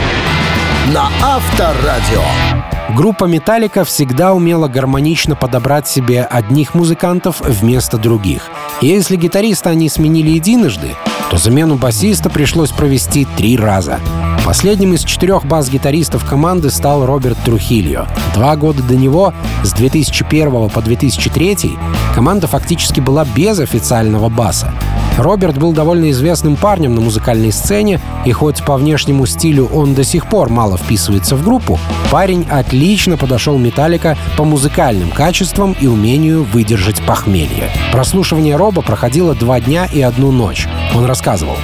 На 0.86 1.10
Авторадио. 1.22 2.77
Группа 2.96 3.26
«Metallica» 3.26 3.84
всегда 3.84 4.32
умела 4.32 4.66
гармонично 4.66 5.36
подобрать 5.36 5.86
себе 5.86 6.22
одних 6.22 6.74
музыкантов 6.74 7.40
вместо 7.42 7.98
других. 7.98 8.48
И 8.80 8.86
если 8.86 9.16
гитариста 9.16 9.70
они 9.70 9.90
сменили 9.90 10.30
единожды, 10.30 10.96
то 11.30 11.36
замену 11.36 11.76
басиста 11.76 12.30
пришлось 12.30 12.70
провести 12.70 13.26
три 13.36 13.58
раза. 13.58 14.00
Последним 14.46 14.94
из 14.94 15.04
четырех 15.04 15.44
бас-гитаристов 15.44 16.24
команды 16.24 16.70
стал 16.70 17.04
Роберт 17.04 17.36
Трухильо. 17.44 18.08
Два 18.34 18.56
года 18.56 18.82
до 18.82 18.96
него, 18.96 19.34
с 19.62 19.74
2001 19.74 20.70
по 20.70 20.80
2003, 20.80 21.76
команда 22.14 22.46
фактически 22.46 23.00
была 23.00 23.26
без 23.26 23.60
официального 23.60 24.30
баса. 24.30 24.72
Роберт 25.18 25.58
был 25.58 25.72
довольно 25.72 26.10
известным 26.10 26.54
парнем 26.56 26.94
на 26.94 27.00
музыкальной 27.00 27.52
сцене, 27.52 28.00
и 28.24 28.30
хоть 28.30 28.64
по 28.64 28.76
внешнему 28.76 29.26
стилю 29.26 29.66
он 29.66 29.94
до 29.94 30.04
сих 30.04 30.28
пор 30.28 30.48
мало 30.48 30.78
вписывается 30.78 31.34
в 31.34 31.44
группу, 31.44 31.78
парень 32.10 32.46
отлично 32.48 33.16
подошел 33.16 33.58
Металлика 33.58 34.16
по 34.36 34.44
музыкальным 34.44 35.10
качествам 35.10 35.74
и 35.80 35.88
умению 35.88 36.44
выдержать 36.44 37.02
похмелье. 37.02 37.70
Прослушивание 37.90 38.54
Роба 38.54 38.80
проходило 38.80 39.34
два 39.34 39.60
дня 39.60 39.86
и 39.92 40.00
одну 40.00 40.30
ночь. 40.30 40.68
Он 40.94 41.04
рассказывал. 41.04 41.56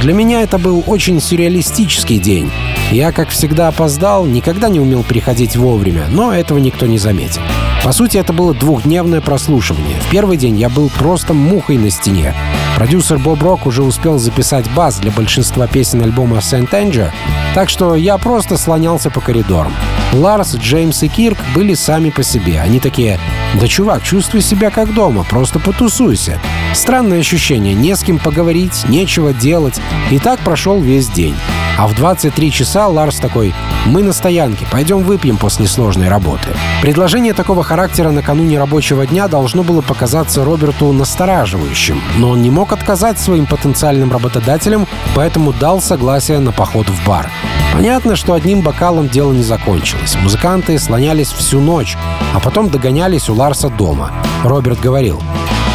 Для 0.00 0.12
меня 0.12 0.42
это 0.42 0.58
был 0.58 0.84
очень 0.86 1.20
сюрреалистический 1.20 2.18
день. 2.18 2.50
Я, 2.90 3.12
как 3.12 3.30
всегда, 3.30 3.68
опоздал, 3.68 4.26
никогда 4.26 4.68
не 4.68 4.80
умел 4.80 5.02
приходить 5.02 5.56
вовремя, 5.56 6.04
но 6.10 6.34
этого 6.34 6.58
никто 6.58 6.86
не 6.86 6.98
заметил. 6.98 7.40
По 7.82 7.92
сути, 7.92 8.18
это 8.18 8.32
было 8.32 8.52
двухдневное 8.52 9.20
прослушивание. 9.20 9.96
В 10.00 10.10
первый 10.10 10.36
день 10.36 10.56
я 10.56 10.68
был 10.68 10.90
просто 10.90 11.34
мухой 11.34 11.78
на 11.78 11.90
стене. 11.90 12.34
Продюсер 12.82 13.20
Боб 13.20 13.40
Рок 13.44 13.66
уже 13.66 13.84
успел 13.84 14.18
записать 14.18 14.68
бас 14.72 14.98
для 14.98 15.12
большинства 15.12 15.68
песен 15.68 16.02
альбома 16.02 16.38
Saint 16.38 16.68
Anger, 16.70 17.12
так 17.54 17.68
что 17.68 17.94
я 17.94 18.18
просто 18.18 18.56
слонялся 18.56 19.08
по 19.08 19.20
коридорам. 19.20 19.72
Ларс, 20.12 20.56
Джеймс 20.56 21.04
и 21.04 21.08
Кирк 21.08 21.38
были 21.54 21.74
сами 21.74 22.10
по 22.10 22.24
себе. 22.24 22.60
Они 22.60 22.80
такие 22.80 23.20
«Да, 23.54 23.68
чувак, 23.68 24.02
чувствуй 24.02 24.40
себя 24.42 24.70
как 24.70 24.92
дома, 24.94 25.22
просто 25.22 25.60
потусуйся». 25.60 26.40
Странное 26.74 27.20
ощущение, 27.20 27.74
не 27.74 27.94
с 27.94 28.02
кем 28.02 28.18
поговорить, 28.18 28.84
нечего 28.88 29.32
делать. 29.32 29.80
И 30.10 30.18
так 30.18 30.40
прошел 30.40 30.80
весь 30.80 31.06
день. 31.06 31.36
А 31.78 31.86
в 31.86 31.94
23 31.94 32.50
часа 32.50 32.88
Ларс 32.88 33.18
такой 33.18 33.54
«Мы 33.84 34.02
на 34.02 34.12
стоянке, 34.12 34.66
пойдем 34.70 35.02
выпьем 35.02 35.36
после 35.36 35.66
сложной 35.66 36.08
работы». 36.08 36.48
Предложение 36.82 37.34
такого 37.34 37.64
характера 37.64 38.10
накануне 38.10 38.58
рабочего 38.58 39.06
дня 39.06 39.28
должно 39.28 39.62
было 39.62 39.80
показаться 39.80 40.44
Роберту 40.44 40.92
настораживающим, 40.92 42.00
но 42.18 42.30
он 42.30 42.42
не 42.42 42.50
мог 42.50 42.72
отказать 42.72 43.18
своим 43.18 43.46
потенциальным 43.46 44.12
работодателям, 44.12 44.86
поэтому 45.14 45.52
дал 45.52 45.80
согласие 45.80 46.38
на 46.38 46.52
поход 46.52 46.88
в 46.88 47.06
бар. 47.06 47.28
Понятно, 47.72 48.16
что 48.16 48.34
одним 48.34 48.60
бокалом 48.60 49.08
дело 49.08 49.32
не 49.32 49.42
закончилось. 49.42 50.16
Музыканты 50.22 50.78
слонялись 50.78 51.32
всю 51.32 51.60
ночь, 51.60 51.96
а 52.34 52.40
потом 52.40 52.68
догонялись 52.68 53.28
у 53.28 53.34
Ларса 53.34 53.68
дома. 53.68 54.12
Роберт 54.44 54.78
говорил, 54.78 55.22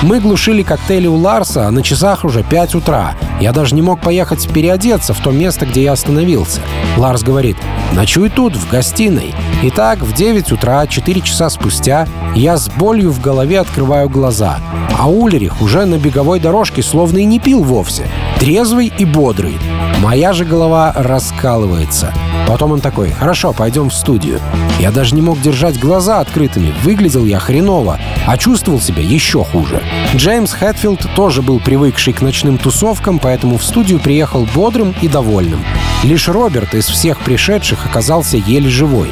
мы 0.04 0.20
глушили 0.20 0.62
коктейли 0.62 1.08
у 1.08 1.15
Ларса, 1.15 1.67
а 1.67 1.72
на 1.72 1.82
часах 1.82 2.24
уже 2.24 2.43
5 2.43 2.76
утра. 2.76 3.15
Я 3.39 3.52
даже 3.52 3.76
не 3.76 3.82
мог 3.82 4.02
поехать 4.02 4.47
переодеться 4.52 5.13
в 5.13 5.19
то 5.19 5.32
место, 5.32 5.65
где 5.65 5.84
я 5.84 5.91
остановился. 5.91 6.62
Ларс 6.97 7.21
говорит, 7.21 7.58
ночуй 7.93 8.30
тут, 8.30 8.56
в 8.56 8.69
гостиной. 8.69 9.36
Итак, 9.63 10.00
в 10.00 10.13
9 10.13 10.52
утра, 10.52 10.88
4 10.88 11.21
часа 11.21 11.50
спустя, 11.50 12.08
я 12.36 12.58
с 12.58 12.69
болью 12.69 13.12
в 13.12 13.21
голове 13.21 13.60
открываю 13.60 14.10
глаза. 14.10 14.60
А 14.97 15.08
Ульрих 15.08 15.62
уже 15.62 15.86
на 15.86 15.97
беговой 15.97 16.39
дорожке 16.39 16.82
словно 16.82 17.19
и 17.19 17.26
не 17.26 17.39
пил 17.39 17.63
вовсе. 17.63 18.08
Трезвый 18.39 18.91
и 18.97 19.06
бодрый. 19.06 19.58
Моя 20.02 20.34
же 20.34 20.43
голова 20.43 20.91
раскалывается. 20.95 22.13
Потом 22.47 22.71
он 22.71 22.79
такой, 22.79 23.12
хорошо, 23.12 23.51
пойдем 23.51 23.89
в 23.89 23.93
студию. 23.93 24.39
Я 24.79 24.91
даже 24.91 25.13
не 25.13 25.21
мог 25.21 25.41
держать 25.41 25.77
глаза 25.77 26.21
открытыми, 26.21 26.73
выглядел 26.81 27.25
я 27.25 27.39
хреново, 27.39 27.99
а 28.25 28.38
чувствовал 28.38 28.79
себя 28.79 29.03
еще 29.03 29.43
хуже. 29.43 29.83
Джеймс 30.15 30.53
Хэтфилд 30.53 31.13
тоже 31.13 31.41
был 31.41 31.60
привыкший 31.60 32.13
к 32.13 32.21
ночным 32.21 32.57
тусовкам, 32.57 33.19
поэтому 33.19 33.57
в 33.57 33.63
студию 33.63 33.99
приехал 33.99 34.47
бодрым 34.55 34.95
и 35.01 35.10
довольным. 35.10 35.63
Лишь 36.03 36.29
Роберт 36.29 36.73
из 36.73 36.86
всех 36.86 37.19
пришедших 37.19 37.86
оказался 37.86 38.38
еле 38.38 38.69
живой. 38.69 39.12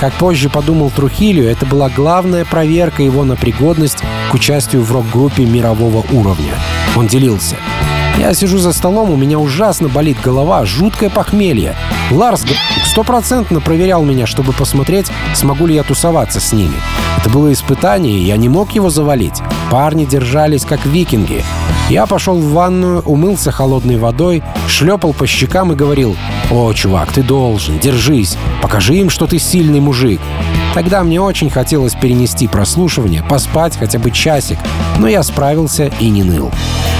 Как 0.00 0.12
позже 0.14 0.48
подумал 0.48 0.90
Трухилио, 0.90 1.44
это 1.44 1.64
была 1.64 1.88
главная 1.88 2.44
проверка 2.44 3.04
его 3.04 3.24
на 3.24 3.36
пригодность 3.36 3.98
к 4.30 4.34
участию 4.34 4.82
в 4.82 4.90
рок-группе 4.90 5.44
мирового 5.44 6.04
уровня. 6.10 6.54
Он 6.96 7.06
делился. 7.06 7.56
Я 8.18 8.34
сижу 8.34 8.58
за 8.58 8.72
столом, 8.72 9.10
у 9.10 9.16
меня 9.16 9.38
ужасно 9.38 9.88
болит 9.88 10.18
голова, 10.22 10.64
жуткое 10.64 11.10
похмелье. 11.10 11.74
Ларс 12.10 12.44
стопроцентно 12.84 13.60
проверял 13.60 14.02
меня, 14.04 14.26
чтобы 14.26 14.52
посмотреть, 14.52 15.06
смогу 15.34 15.66
ли 15.66 15.74
я 15.74 15.82
тусоваться 15.82 16.38
с 16.38 16.52
ними. 16.52 16.76
Это 17.18 17.30
было 17.30 17.52
испытание, 17.52 18.12
и 18.16 18.24
я 18.24 18.36
не 18.36 18.48
мог 18.48 18.72
его 18.72 18.90
завалить. 18.90 19.40
Парни 19.70 20.04
держались 20.04 20.64
как 20.64 20.84
викинги. 20.84 21.44
Я 21.88 22.06
пошел 22.06 22.36
в 22.36 22.52
ванную, 22.52 23.02
умылся 23.02 23.50
холодной 23.50 23.98
водой, 23.98 24.42
шлепал 24.66 25.12
по 25.12 25.26
щекам 25.26 25.72
и 25.72 25.76
говорил 25.76 26.16
«О, 26.50 26.72
чувак, 26.72 27.12
ты 27.12 27.22
должен, 27.22 27.78
держись, 27.78 28.38
покажи 28.62 28.94
им, 28.94 29.10
что 29.10 29.26
ты 29.26 29.38
сильный 29.38 29.80
мужик». 29.80 30.20
Тогда 30.74 31.02
мне 31.02 31.20
очень 31.20 31.50
хотелось 31.50 31.94
перенести 31.94 32.48
прослушивание, 32.48 33.22
поспать 33.22 33.76
хотя 33.76 33.98
бы 33.98 34.10
часик, 34.10 34.58
но 34.98 35.06
я 35.06 35.22
справился 35.22 35.90
и 36.00 36.08
не 36.08 36.22
ныл. 36.22 36.50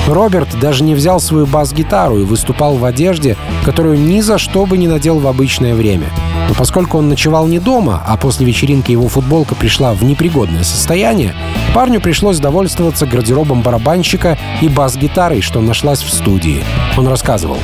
Роберт 0.06 0.58
даже 0.60 0.84
не 0.84 0.94
взял 0.94 1.20
свою 1.20 1.46
бас-гитару 1.46 2.18
и 2.18 2.24
выступал 2.24 2.76
в 2.76 2.84
одежде, 2.84 3.36
которую 3.64 3.98
ни 3.98 4.20
за 4.20 4.36
что 4.36 4.66
бы 4.66 4.76
не 4.76 4.88
надел 4.88 5.20
в 5.20 5.26
обычное 5.26 5.74
время. 5.74 6.06
Но 6.48 6.54
поскольку 6.54 6.98
он 6.98 7.08
ночевал 7.08 7.46
не 7.46 7.58
дома, 7.58 8.02
а 8.06 8.16
после 8.16 8.46
вечеринки 8.46 8.92
его 8.92 9.08
футболка 9.08 9.54
пришла 9.54 9.92
в 9.94 10.02
непригодное 10.04 10.64
состояние, 10.64 11.34
парню 11.74 12.00
пришлось 12.00 12.38
довольствоваться 12.38 13.06
гардеробом 13.06 13.62
барабанщика 13.62 14.38
и 14.60 14.68
бас-гитарой, 14.68 15.40
что 15.40 15.60
нашлась 15.60 16.02
в 16.02 16.10
студии. 16.10 16.62
Он 16.96 17.08
рассказывал. 17.08 17.58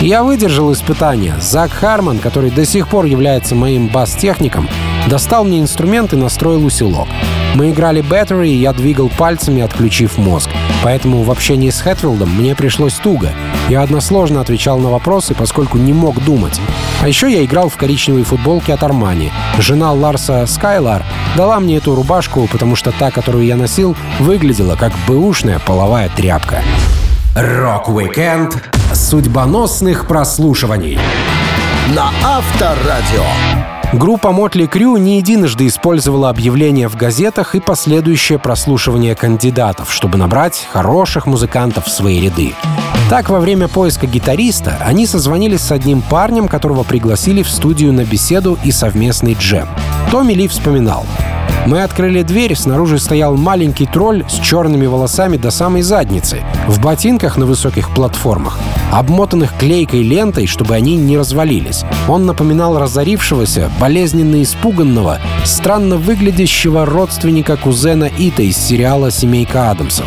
Я 0.00 0.22
выдержал 0.22 0.72
испытание. 0.72 1.34
Зак 1.40 1.72
Харман, 1.72 2.18
который 2.18 2.50
до 2.50 2.64
сих 2.64 2.88
пор 2.88 3.04
является 3.04 3.54
моим 3.54 3.88
бас-техником, 3.88 4.68
достал 5.08 5.44
мне 5.44 5.60
инструмент 5.60 6.14
и 6.14 6.16
настроил 6.16 6.64
усилок. 6.64 7.08
Мы 7.54 7.70
играли 7.70 8.02
Battery, 8.02 8.48
и 8.48 8.56
я 8.56 8.72
двигал 8.72 9.10
пальцами, 9.10 9.60
отключив 9.60 10.16
мозг. 10.16 10.48
Поэтому 10.82 11.22
в 11.22 11.30
общении 11.30 11.68
с 11.70 11.80
Хэтфилдом 11.80 12.30
мне 12.30 12.54
пришлось 12.54 12.94
туго. 12.94 13.32
Я 13.70 13.82
односложно 13.82 14.40
отвечал 14.40 14.80
на 14.80 14.90
вопросы, 14.90 15.32
поскольку 15.32 15.78
не 15.78 15.92
мог 15.92 16.20
думать. 16.24 16.60
А 17.00 17.06
еще 17.06 17.30
я 17.30 17.44
играл 17.44 17.68
в 17.68 17.76
коричневой 17.76 18.24
футболке 18.24 18.74
от 18.74 18.82
Армани. 18.82 19.30
Жена 19.60 19.92
Ларса 19.92 20.44
Скайлар 20.46 21.04
дала 21.36 21.60
мне 21.60 21.76
эту 21.76 21.94
рубашку, 21.94 22.48
потому 22.50 22.74
что 22.74 22.90
та, 22.90 23.12
которую 23.12 23.44
я 23.44 23.54
носил, 23.54 23.96
выглядела 24.18 24.74
как 24.74 24.92
бэушная 25.06 25.60
половая 25.60 26.08
тряпка. 26.08 26.62
Рок-викенд 27.36 28.56
судьбоносных 28.92 30.08
прослушиваний. 30.08 30.98
На 31.94 32.10
Авторадио. 32.24 33.22
Группа 33.92 34.30
Мотли 34.30 34.66
Крю 34.66 34.96
не 34.98 35.16
единожды 35.16 35.66
использовала 35.66 36.30
объявления 36.30 36.88
в 36.88 36.94
газетах 36.94 37.56
и 37.56 37.60
последующее 37.60 38.38
прослушивание 38.38 39.16
кандидатов, 39.16 39.92
чтобы 39.92 40.16
набрать 40.16 40.68
хороших 40.70 41.26
музыкантов 41.26 41.86
в 41.86 41.90
свои 41.90 42.20
ряды. 42.20 42.54
Так, 43.08 43.30
во 43.30 43.40
время 43.40 43.66
поиска 43.66 44.06
гитариста 44.06 44.78
они 44.86 45.08
созвонились 45.08 45.62
с 45.62 45.72
одним 45.72 46.02
парнем, 46.02 46.46
которого 46.46 46.84
пригласили 46.84 47.42
в 47.42 47.50
студию 47.50 47.92
на 47.92 48.04
беседу 48.04 48.56
и 48.62 48.70
совместный 48.70 49.34
джем. 49.34 49.66
Томми 50.12 50.34
Ли 50.34 50.46
вспоминал. 50.46 51.04
Мы 51.66 51.82
открыли 51.82 52.22
дверь, 52.22 52.54
снаружи 52.54 53.00
стоял 53.00 53.36
маленький 53.36 53.86
тролль 53.86 54.24
с 54.28 54.34
черными 54.34 54.86
волосами 54.86 55.36
до 55.36 55.50
самой 55.50 55.82
задницы, 55.82 56.42
в 56.68 56.80
ботинках 56.80 57.36
на 57.36 57.44
высоких 57.44 57.90
платформах, 57.90 58.58
обмотанных 58.90 59.56
клейкой 59.58 60.02
лентой, 60.02 60.46
чтобы 60.46 60.74
они 60.74 60.96
не 60.96 61.16
развалились. 61.16 61.84
Он 62.08 62.26
напоминал 62.26 62.78
разорившегося, 62.78 63.70
болезненно 63.80 64.42
испуганного, 64.42 65.18
странно 65.44 65.96
выглядящего 65.96 66.84
родственника 66.86 67.56
кузена 67.56 68.10
Ита 68.18 68.42
из 68.42 68.56
сериала 68.56 69.10
«Семейка 69.10 69.70
Адамсов». 69.70 70.06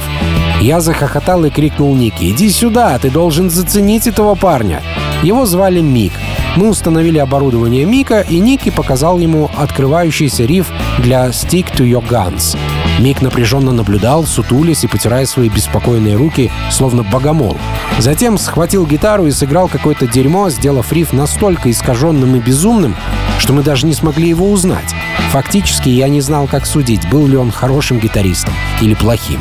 Я 0.61 0.79
захохотал 0.79 1.43
и 1.45 1.49
крикнул 1.49 1.95
Ники 1.95 2.31
«Иди 2.31 2.49
сюда, 2.49 2.97
ты 2.99 3.09
должен 3.09 3.49
заценить 3.49 4.07
этого 4.07 4.35
парня!» 4.35 4.81
Его 5.23 5.45
звали 5.45 5.79
Мик. 5.79 6.13
Мы 6.55 6.69
установили 6.69 7.17
оборудование 7.17 7.85
Мика, 7.85 8.21
и 8.21 8.39
Ники 8.39 8.69
показал 8.69 9.17
ему 9.19 9.49
открывающийся 9.57 10.45
риф 10.45 10.69
для 10.99 11.27
«Stick 11.27 11.65
to 11.75 11.89
your 11.89 12.05
guns». 12.07 12.57
Мик 12.99 13.21
напряженно 13.21 13.71
наблюдал, 13.71 14.25
сутулясь 14.25 14.83
и 14.83 14.87
потирая 14.87 15.25
свои 15.25 15.49
беспокойные 15.49 16.15
руки, 16.15 16.51
словно 16.71 17.03
богомол. 17.03 17.57
Затем 17.99 18.37
схватил 18.37 18.85
гитару 18.85 19.25
и 19.25 19.31
сыграл 19.31 19.67
какое-то 19.67 20.07
дерьмо, 20.07 20.49
сделав 20.49 20.91
риф 20.91 21.11
настолько 21.11 21.71
искаженным 21.71 22.35
и 22.35 22.39
безумным, 22.39 22.95
что 23.39 23.53
мы 23.53 23.63
даже 23.63 23.85
не 23.85 23.93
смогли 23.93 24.29
его 24.29 24.49
узнать. 24.51 24.93
Фактически 25.31 25.89
я 25.89 26.07
не 26.07 26.21
знал, 26.21 26.47
как 26.47 26.65
судить, 26.65 27.09
был 27.09 27.27
ли 27.27 27.35
он 27.35 27.51
хорошим 27.51 27.99
гитаристом 27.99 28.53
или 28.81 28.93
плохим. 28.93 29.39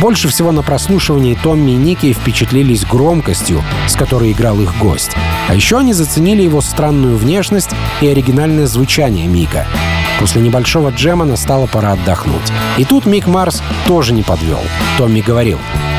Больше 0.00 0.28
всего 0.28 0.52
на 0.52 0.62
прослушивании 0.62 1.38
Томми 1.40 1.72
и 1.72 1.76
Ники 1.76 2.12
впечатлились 2.12 2.84
громкостью, 2.84 3.62
с 3.86 3.94
которой 3.94 4.32
играл 4.32 4.60
их 4.60 4.76
гость. 4.78 5.12
А 5.48 5.54
еще 5.54 5.78
они 5.78 5.92
заценили 5.92 6.42
его 6.42 6.60
странную 6.60 7.16
внешность 7.16 7.70
и 8.00 8.08
оригинальное 8.08 8.66
звучание 8.66 9.26
Мика. 9.26 9.66
После 10.18 10.40
небольшого 10.40 10.90
джема 10.90 11.24
настала 11.24 11.66
пора 11.66 11.92
отдохнуть. 11.92 12.52
И 12.78 12.84
тут 12.84 13.06
Мик 13.06 13.26
Марс 13.26 13.62
тоже 13.86 14.12
не 14.12 14.22
подвел. 14.22 14.60
Томми 14.96 15.20
говорил, 15.20 15.58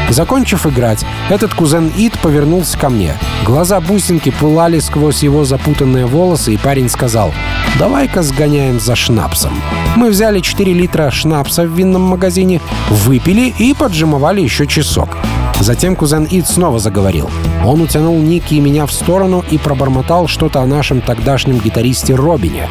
Закончив 0.10 0.68
играть, 0.68 1.06
этот 1.30 1.54
кузен 1.54 1.92
Ид 1.98 2.20
повернулся 2.20 2.78
ко 2.78 2.90
мне. 2.90 3.16
Глаза 3.46 3.82
бусинки 3.82 4.32
пылали 4.32 4.80
сквозь 4.80 5.24
его 5.24 5.44
запутанные 5.44 6.06
волосы, 6.06 6.54
и 6.54 6.58
парень 6.58 6.90
сказал, 6.90 7.34
«Давай-ка 7.80 8.22
сгоняем 8.22 8.80
за 8.80 8.96
шнапсом». 8.96 9.54
Мы 9.96 10.10
взяли 10.10 10.40
4 10.40 10.74
литра 10.74 11.10
шнапса 11.10 11.64
в 11.64 11.72
винном 11.72 12.04
магазине, 12.04 12.62
выпили 12.90 13.54
и 13.58 13.74
поджимовали 13.74 14.42
еще 14.42 14.68
часок. 14.68 15.18
Затем 15.60 15.96
кузен 15.96 16.28
Ид 16.30 16.48
снова 16.48 16.80
заговорил. 16.80 17.30
Он 17.64 17.82
утянул 17.82 18.18
Ники 18.20 18.56
и 18.56 18.60
меня 18.60 18.86
в 18.86 18.92
сторону 18.92 19.44
и 19.50 19.58
пробормотал 19.58 20.28
что-то 20.28 20.62
о 20.62 20.66
нашем 20.66 21.02
тогдашнем 21.02 21.60
гитаристе 21.60 22.16
Робине. 22.16 22.68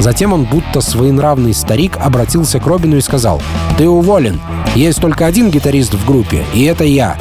Затем 0.00 0.32
он, 0.32 0.44
будто 0.44 0.80
своенравный 0.80 1.54
старик, 1.54 1.96
обратился 1.98 2.60
к 2.60 2.66
Робину 2.66 2.96
и 2.96 3.00
сказал 3.00 3.40
«Ты 3.78 3.88
уволен. 3.88 4.40
Есть 4.74 5.00
только 5.00 5.26
один 5.26 5.50
гитарист 5.50 5.94
в 5.94 6.04
группе, 6.04 6.44
и 6.52 6.64
это 6.64 6.84
я. 6.84 7.16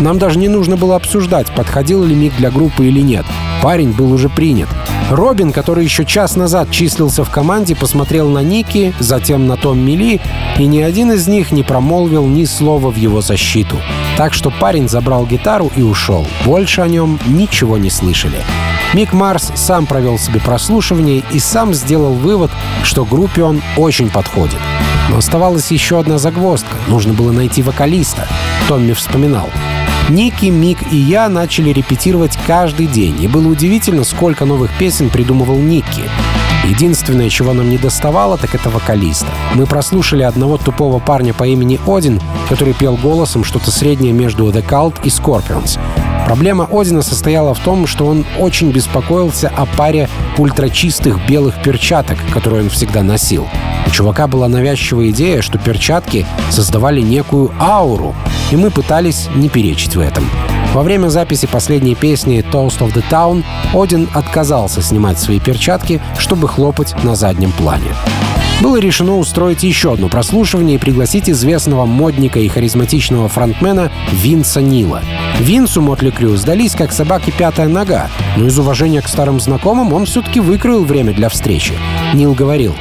Нам 0.00 0.18
даже 0.18 0.38
не 0.38 0.48
нужно 0.48 0.76
было 0.76 0.96
обсуждать, 0.96 1.54
подходил 1.54 2.04
ли 2.04 2.14
миг 2.14 2.36
для 2.36 2.50
группы 2.50 2.86
или 2.86 3.00
нет. 3.00 3.24
Парень 3.62 3.92
был 3.92 4.12
уже 4.12 4.28
принят. 4.28 4.68
Робин, 5.10 5.52
который 5.52 5.84
еще 5.84 6.04
час 6.04 6.36
назад 6.36 6.70
числился 6.70 7.24
в 7.24 7.30
команде, 7.30 7.76
посмотрел 7.76 8.28
на 8.28 8.40
Ники, 8.40 8.92
затем 8.98 9.46
на 9.46 9.56
Том 9.56 9.78
Мили, 9.78 10.20
и 10.58 10.66
ни 10.66 10.80
один 10.80 11.12
из 11.12 11.28
них 11.28 11.52
не 11.52 11.62
промолвил 11.62 12.26
ни 12.26 12.44
слова 12.44 12.90
в 12.90 12.96
его 12.96 13.20
защиту. 13.20 13.76
Так 14.16 14.34
что 14.34 14.50
парень 14.50 14.88
забрал 14.88 15.26
гитару 15.26 15.70
и 15.76 15.82
ушел. 15.82 16.26
Больше 16.44 16.80
о 16.80 16.88
нем 16.88 17.18
ничего 17.26 17.78
не 17.78 17.88
слышали. 17.88 18.38
Мик 18.94 19.12
Марс 19.12 19.52
сам 19.54 19.86
провел 19.86 20.18
себе 20.18 20.40
прослушивание 20.40 21.22
и 21.32 21.38
сам 21.38 21.72
сделал 21.72 22.14
вывод, 22.14 22.50
что 22.82 23.04
группе 23.04 23.42
он 23.42 23.62
очень 23.76 24.10
подходит. 24.10 24.58
Но 25.08 25.18
оставалась 25.18 25.70
еще 25.70 26.00
одна 26.00 26.18
загвоздка. 26.18 26.76
Нужно 26.88 27.14
было 27.14 27.32
найти 27.32 27.62
вокалиста. 27.62 28.28
Томми 28.68 28.92
вспоминал. 28.92 29.48
Ники, 30.08 30.46
Мик 30.46 30.78
и 30.92 30.96
я 30.96 31.28
начали 31.28 31.70
репетировать 31.70 32.38
каждый 32.46 32.86
день, 32.86 33.20
и 33.20 33.26
было 33.26 33.48
удивительно, 33.48 34.04
сколько 34.04 34.44
новых 34.44 34.70
песен 34.78 35.10
придумывал 35.10 35.58
Ники. 35.58 36.02
Единственное, 36.64 37.28
чего 37.28 37.52
нам 37.52 37.70
не 37.70 37.78
доставало, 37.78 38.38
так 38.38 38.54
это 38.54 38.70
вокалиста. 38.70 39.28
Мы 39.54 39.66
прослушали 39.66 40.22
одного 40.22 40.58
тупого 40.58 40.98
парня 40.98 41.34
по 41.34 41.44
имени 41.44 41.80
Один, 41.86 42.20
который 42.48 42.74
пел 42.74 42.96
голосом 42.96 43.44
что-то 43.44 43.70
среднее 43.70 44.12
между 44.12 44.48
The 44.50 44.64
Cult 44.64 44.96
и 45.04 45.08
Scorpions. 45.08 45.78
Проблема 46.24 46.68
Одина 46.72 47.02
состояла 47.02 47.54
в 47.54 47.60
том, 47.60 47.86
что 47.86 48.06
он 48.06 48.24
очень 48.38 48.72
беспокоился 48.72 49.48
о 49.56 49.64
паре 49.64 50.08
ультрачистых 50.38 51.26
белых 51.28 51.62
перчаток, 51.62 52.18
которые 52.32 52.64
он 52.64 52.70
всегда 52.70 53.02
носил. 53.02 53.46
У 53.86 53.90
чувака 53.90 54.26
была 54.26 54.48
навязчивая 54.48 55.10
идея, 55.10 55.42
что 55.42 55.58
перчатки 55.58 56.26
создавали 56.50 57.00
некую 57.00 57.52
ауру, 57.60 58.14
и 58.50 58.56
мы 58.56 58.70
пытались 58.70 59.28
не 59.34 59.48
перечить 59.48 59.96
в 59.96 60.00
этом. 60.00 60.28
Во 60.74 60.82
время 60.82 61.08
записи 61.08 61.46
последней 61.46 61.94
песни 61.94 62.44
«Toast 62.52 62.80
of 62.80 62.92
the 62.92 63.04
Town» 63.10 63.44
Один 63.72 64.08
отказался 64.14 64.82
снимать 64.82 65.18
свои 65.18 65.40
перчатки, 65.40 66.00
чтобы 66.18 66.48
хлопать 66.48 66.94
на 67.02 67.14
заднем 67.14 67.52
плане. 67.52 67.92
Было 68.62 68.78
решено 68.78 69.18
устроить 69.18 69.62
еще 69.62 69.92
одно 69.92 70.08
прослушивание 70.08 70.76
и 70.76 70.78
пригласить 70.78 71.28
известного 71.28 71.84
модника 71.84 72.40
и 72.40 72.48
харизматичного 72.48 73.28
фронтмена 73.28 73.92
Винса 74.12 74.62
Нила. 74.62 75.02
Винсу 75.40 75.82
Mötley 75.82 76.10
Crüe 76.10 76.36
сдались 76.36 76.74
как 76.74 76.92
собаки 76.92 77.32
пятая 77.36 77.68
нога, 77.68 78.08
но 78.36 78.46
из 78.46 78.58
уважения 78.58 79.02
к 79.02 79.08
старым 79.08 79.40
знакомым 79.40 79.92
он 79.92 80.06
все-таки 80.06 80.40
выкроил 80.40 80.84
время 80.84 81.12
для 81.12 81.28
встречи. 81.28 81.74
Нил 82.14 82.32
говорил, 82.32 82.74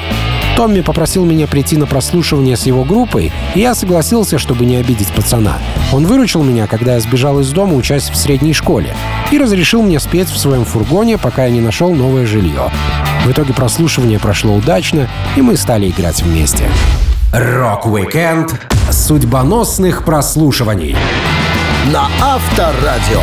Томми 0.55 0.79
попросил 0.79 1.25
меня 1.25 1.47
прийти 1.47 1.75
на 1.75 1.85
прослушивание 1.85 2.55
с 2.55 2.65
его 2.65 2.85
группой, 2.85 3.33
и 3.55 3.59
я 3.59 3.75
согласился, 3.75 4.39
чтобы 4.39 4.65
не 4.65 4.77
обидеть 4.77 5.09
пацана. 5.09 5.57
Он 5.91 6.05
выручил 6.05 6.43
меня, 6.43 6.65
когда 6.67 6.93
я 6.93 7.01
сбежал 7.01 7.41
из 7.41 7.51
дома, 7.51 7.73
учась 7.73 8.09
в 8.09 8.15
средней 8.15 8.53
школе, 8.53 8.95
и 9.31 9.37
разрешил 9.37 9.81
мне 9.83 9.99
спеть 9.99 10.29
в 10.29 10.37
своем 10.37 10.63
фургоне, 10.63 11.17
пока 11.17 11.45
я 11.45 11.51
не 11.51 11.59
нашел 11.59 11.93
новое 11.93 12.25
жилье. 12.25 12.71
В 13.25 13.31
итоге 13.31 13.53
прослушивание 13.53 14.19
прошло 14.19 14.53
удачно, 14.53 15.07
и 15.35 15.41
мы 15.41 15.57
стали 15.57 15.89
играть 15.89 16.21
вместе. 16.21 16.69
Рок-викенд 17.33 18.53
судьбоносных 18.91 20.05
прослушиваний 20.05 20.95
на 21.91 22.07
Авторадио. 22.21 23.21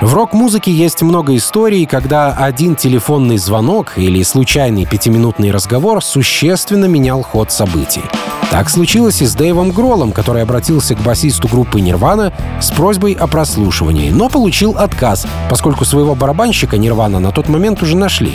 В 0.00 0.14
рок-музыке 0.14 0.70
есть 0.70 1.02
много 1.02 1.36
историй, 1.36 1.86
когда 1.86 2.32
один 2.32 2.76
телефонный 2.76 3.36
звонок 3.36 3.94
или 3.96 4.22
случайный 4.22 4.86
пятиминутный 4.86 5.50
разговор 5.50 6.04
существенно 6.04 6.84
менял 6.84 7.22
ход 7.22 7.50
событий. 7.50 8.04
Так 8.50 8.70
случилось 8.70 9.22
и 9.22 9.26
с 9.26 9.34
Дэйвом 9.34 9.72
Гролом, 9.72 10.12
который 10.12 10.42
обратился 10.42 10.94
к 10.94 11.00
басисту 11.00 11.48
группы 11.48 11.80
Нирвана 11.80 12.32
с 12.60 12.70
просьбой 12.70 13.12
о 13.14 13.26
прослушивании, 13.26 14.10
но 14.10 14.28
получил 14.28 14.78
отказ, 14.78 15.26
поскольку 15.50 15.84
своего 15.84 16.14
барабанщика 16.14 16.78
Нирвана 16.78 17.18
на 17.18 17.32
тот 17.32 17.48
момент 17.48 17.82
уже 17.82 17.96
нашли. 17.96 18.34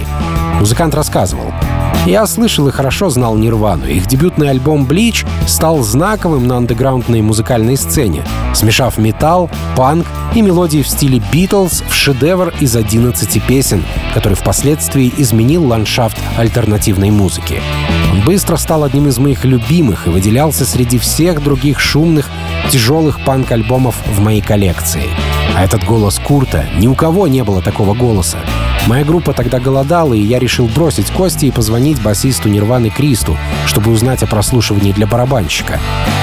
Музыкант 0.59 0.95
рассказывал. 0.95 1.53
Я 2.05 2.27
слышал 2.27 2.67
и 2.67 2.71
хорошо 2.71 3.09
знал 3.09 3.35
Нирвану. 3.35 3.87
Их 3.87 4.05
дебютный 4.05 4.51
альбом 4.51 4.85
«Блич» 4.85 5.25
стал 5.47 5.81
знаковым 5.81 6.45
на 6.47 6.57
андеграундной 6.57 7.21
музыкальной 7.21 7.77
сцене, 7.77 8.23
смешав 8.53 8.99
металл, 8.99 9.49
панк 9.75 10.05
и 10.35 10.41
мелодии 10.41 10.83
в 10.83 10.87
стиле 10.87 11.21
Битлз 11.31 11.83
в 11.87 11.93
шедевр 11.93 12.53
из 12.59 12.75
11 12.75 13.43
песен, 13.43 13.83
который 14.13 14.35
впоследствии 14.35 15.11
изменил 15.17 15.65
ландшафт 15.65 16.17
альтернативной 16.37 17.09
музыки. 17.09 17.59
Он 18.11 18.21
быстро 18.21 18.55
стал 18.57 18.83
одним 18.83 19.07
из 19.07 19.17
моих 19.17 19.43
любимых 19.43 20.05
и 20.05 20.11
выделялся 20.11 20.63
среди 20.63 20.99
всех 20.99 21.43
других 21.43 21.79
шумных, 21.79 22.29
тяжелых 22.69 23.19
панк-альбомов 23.25 23.95
в 24.05 24.21
моей 24.21 24.41
коллекции. 24.41 25.05
А 25.55 25.63
этот 25.63 25.83
голос 25.83 26.19
Курта, 26.19 26.65
ни 26.77 26.87
у 26.87 26.93
кого 26.93 27.27
не 27.27 27.43
было 27.43 27.63
такого 27.63 27.95
голоса. 27.95 28.37
Моя 28.87 29.03
группа 29.03 29.33
тогда 29.33 29.59
голодала, 29.59 30.13
и 30.13 30.21
я 30.21 30.37
решил 30.37 30.67
бросить 30.67 31.09
кости 31.09 31.47
и 31.47 31.51
позвонить 31.51 32.01
басисту 32.01 32.49
Нирваны 32.49 32.89
Кристу, 32.89 33.35
чтобы 33.65 33.91
узнать 33.91 34.21
о 34.21 34.27
прослушивании 34.27 34.91
для 34.91 35.07
барабанщика. 35.07 35.79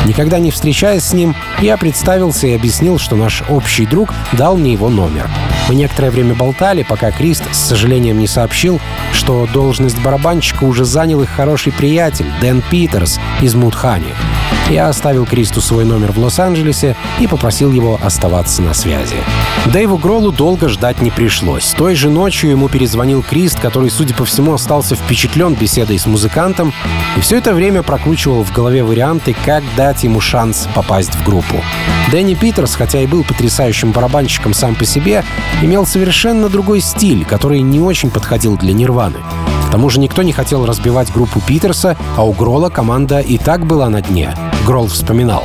Никогда 0.06 0.38
не 0.38 0.52
встречаясь 0.52 1.02
с 1.02 1.12
ним, 1.12 1.34
я 1.60 1.76
представился 1.76 2.46
и 2.46 2.54
объяснил, 2.54 2.98
что 2.98 3.16
наш 3.16 3.42
общий 3.48 3.84
друг 3.84 4.14
дал 4.32 4.56
мне 4.56 4.72
его 4.72 4.88
номер. 4.88 5.28
Мы 5.68 5.74
некоторое 5.74 6.10
время 6.10 6.34
болтали, 6.34 6.82
пока 6.82 7.10
Крист 7.10 7.42
с 7.52 7.58
сожалением 7.58 8.18
не 8.18 8.28
сообщил, 8.28 8.80
что 9.12 9.48
должность 9.52 10.00
барабанщика 10.00 10.64
уже 10.64 10.84
занял 10.84 11.22
их 11.22 11.30
хороший 11.30 11.72
приятель 11.72 12.26
Дэн 12.40 12.62
Питерс 12.70 13.18
из 13.40 13.54
Мудхани. 13.54 14.14
Я 14.70 14.88
оставил 14.88 15.26
Кристу 15.26 15.60
свой 15.60 15.84
номер 15.84 16.12
в 16.12 16.18
Лос-Анджелесе 16.18 16.96
и 17.20 17.26
попросил 17.26 17.72
его 17.72 17.98
оставаться 18.02 18.62
на 18.62 18.74
связи. 18.74 19.16
Дэйву 19.66 19.98
Гролу 19.98 20.32
долго 20.32 20.68
ждать 20.68 21.02
не 21.02 21.10
пришлось. 21.10 21.74
Той 21.76 21.94
же 21.94 22.10
ночью 22.10 22.51
ему 22.52 22.68
перезвонил 22.68 23.22
Крист, 23.22 23.60
который, 23.60 23.90
судя 23.90 24.14
по 24.14 24.24
всему, 24.24 24.54
остался 24.54 24.94
впечатлен 24.94 25.54
беседой 25.54 25.98
с 25.98 26.06
музыкантом 26.06 26.72
и 27.16 27.20
все 27.20 27.38
это 27.38 27.52
время 27.52 27.82
прокручивал 27.82 28.44
в 28.44 28.52
голове 28.52 28.84
варианты, 28.84 29.34
как 29.44 29.62
дать 29.76 30.04
ему 30.04 30.20
шанс 30.20 30.68
попасть 30.74 31.14
в 31.14 31.24
группу. 31.24 31.56
Дэнни 32.10 32.34
Питерс, 32.34 32.74
хотя 32.74 33.00
и 33.00 33.06
был 33.06 33.24
потрясающим 33.24 33.92
барабанщиком 33.92 34.54
сам 34.54 34.74
по 34.74 34.84
себе, 34.84 35.24
имел 35.62 35.86
совершенно 35.86 36.48
другой 36.48 36.80
стиль, 36.80 37.24
который 37.24 37.60
не 37.60 37.80
очень 37.80 38.10
подходил 38.10 38.56
для 38.56 38.72
Нирваны. 38.72 39.18
К 39.68 39.70
тому 39.72 39.88
же 39.90 39.98
никто 40.00 40.22
не 40.22 40.32
хотел 40.32 40.66
разбивать 40.66 41.12
группу 41.12 41.40
Питерса, 41.40 41.96
а 42.16 42.24
у 42.24 42.32
Грола 42.32 42.68
команда 42.68 43.20
и 43.20 43.38
так 43.38 43.66
была 43.66 43.88
на 43.88 44.02
дне. 44.02 44.34
Грол 44.66 44.86
вспоминал. 44.86 45.44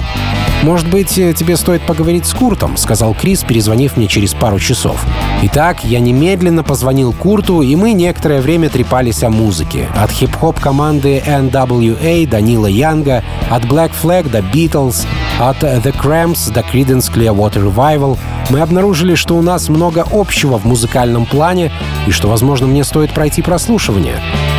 «Может 0.63 0.89
быть, 0.89 1.17
э, 1.17 1.34
тебе 1.34 1.56
стоит 1.56 1.82
поговорить 1.84 2.26
с 2.26 2.34
Куртом»,— 2.34 2.76
сказал 2.78 3.13
Крис, 3.13 3.43
перезвонив 3.43 3.96
мне 3.96 4.08
через 4.08 4.34
пару 4.34 4.60
часов. 4.60 5.00
Итак, 5.43 5.84
я 5.84 6.00
немедленно 6.00 6.63
позвонил 6.63 7.13
Курту, 7.13 7.62
и 7.62 7.76
мы 7.76 7.93
некоторое 7.93 8.41
время 8.41 8.70
трепались 8.70 9.24
о 9.24 9.30
музыке. 9.30 9.88
От 9.96 10.12
хип-хоп 10.12 10.60
команды 10.60 11.24
NWA 11.26 12.28
до 12.28 12.41
Нила 12.41 12.67
Янга, 12.67 13.24
от 13.50 13.65
Black 13.65 13.91
Flag 14.02 14.30
до 14.30 14.39
Beatles, 14.39 15.06
от 15.39 15.62
The 15.62 15.96
Cramps 15.96 16.52
до 16.52 16.62
Creedence 16.62 17.13
Clearwater 17.13 17.72
Revival 17.72 18.17
мы 18.50 18.62
обнаружили, 18.62 19.13
что 19.15 19.36
у 19.36 19.41
нас 19.41 19.70
много 19.70 20.06
общего 20.12 20.58
в 20.58 20.65
музыкальном 20.65 21.26
плане 21.26 21.72
и 22.08 22.12
что, 22.12 22.28
возможно, 22.28 22.65
мне 22.65 22.84
стоит 22.84 23.13
пройти 23.13 23.41
прослушивание. 23.41 24.15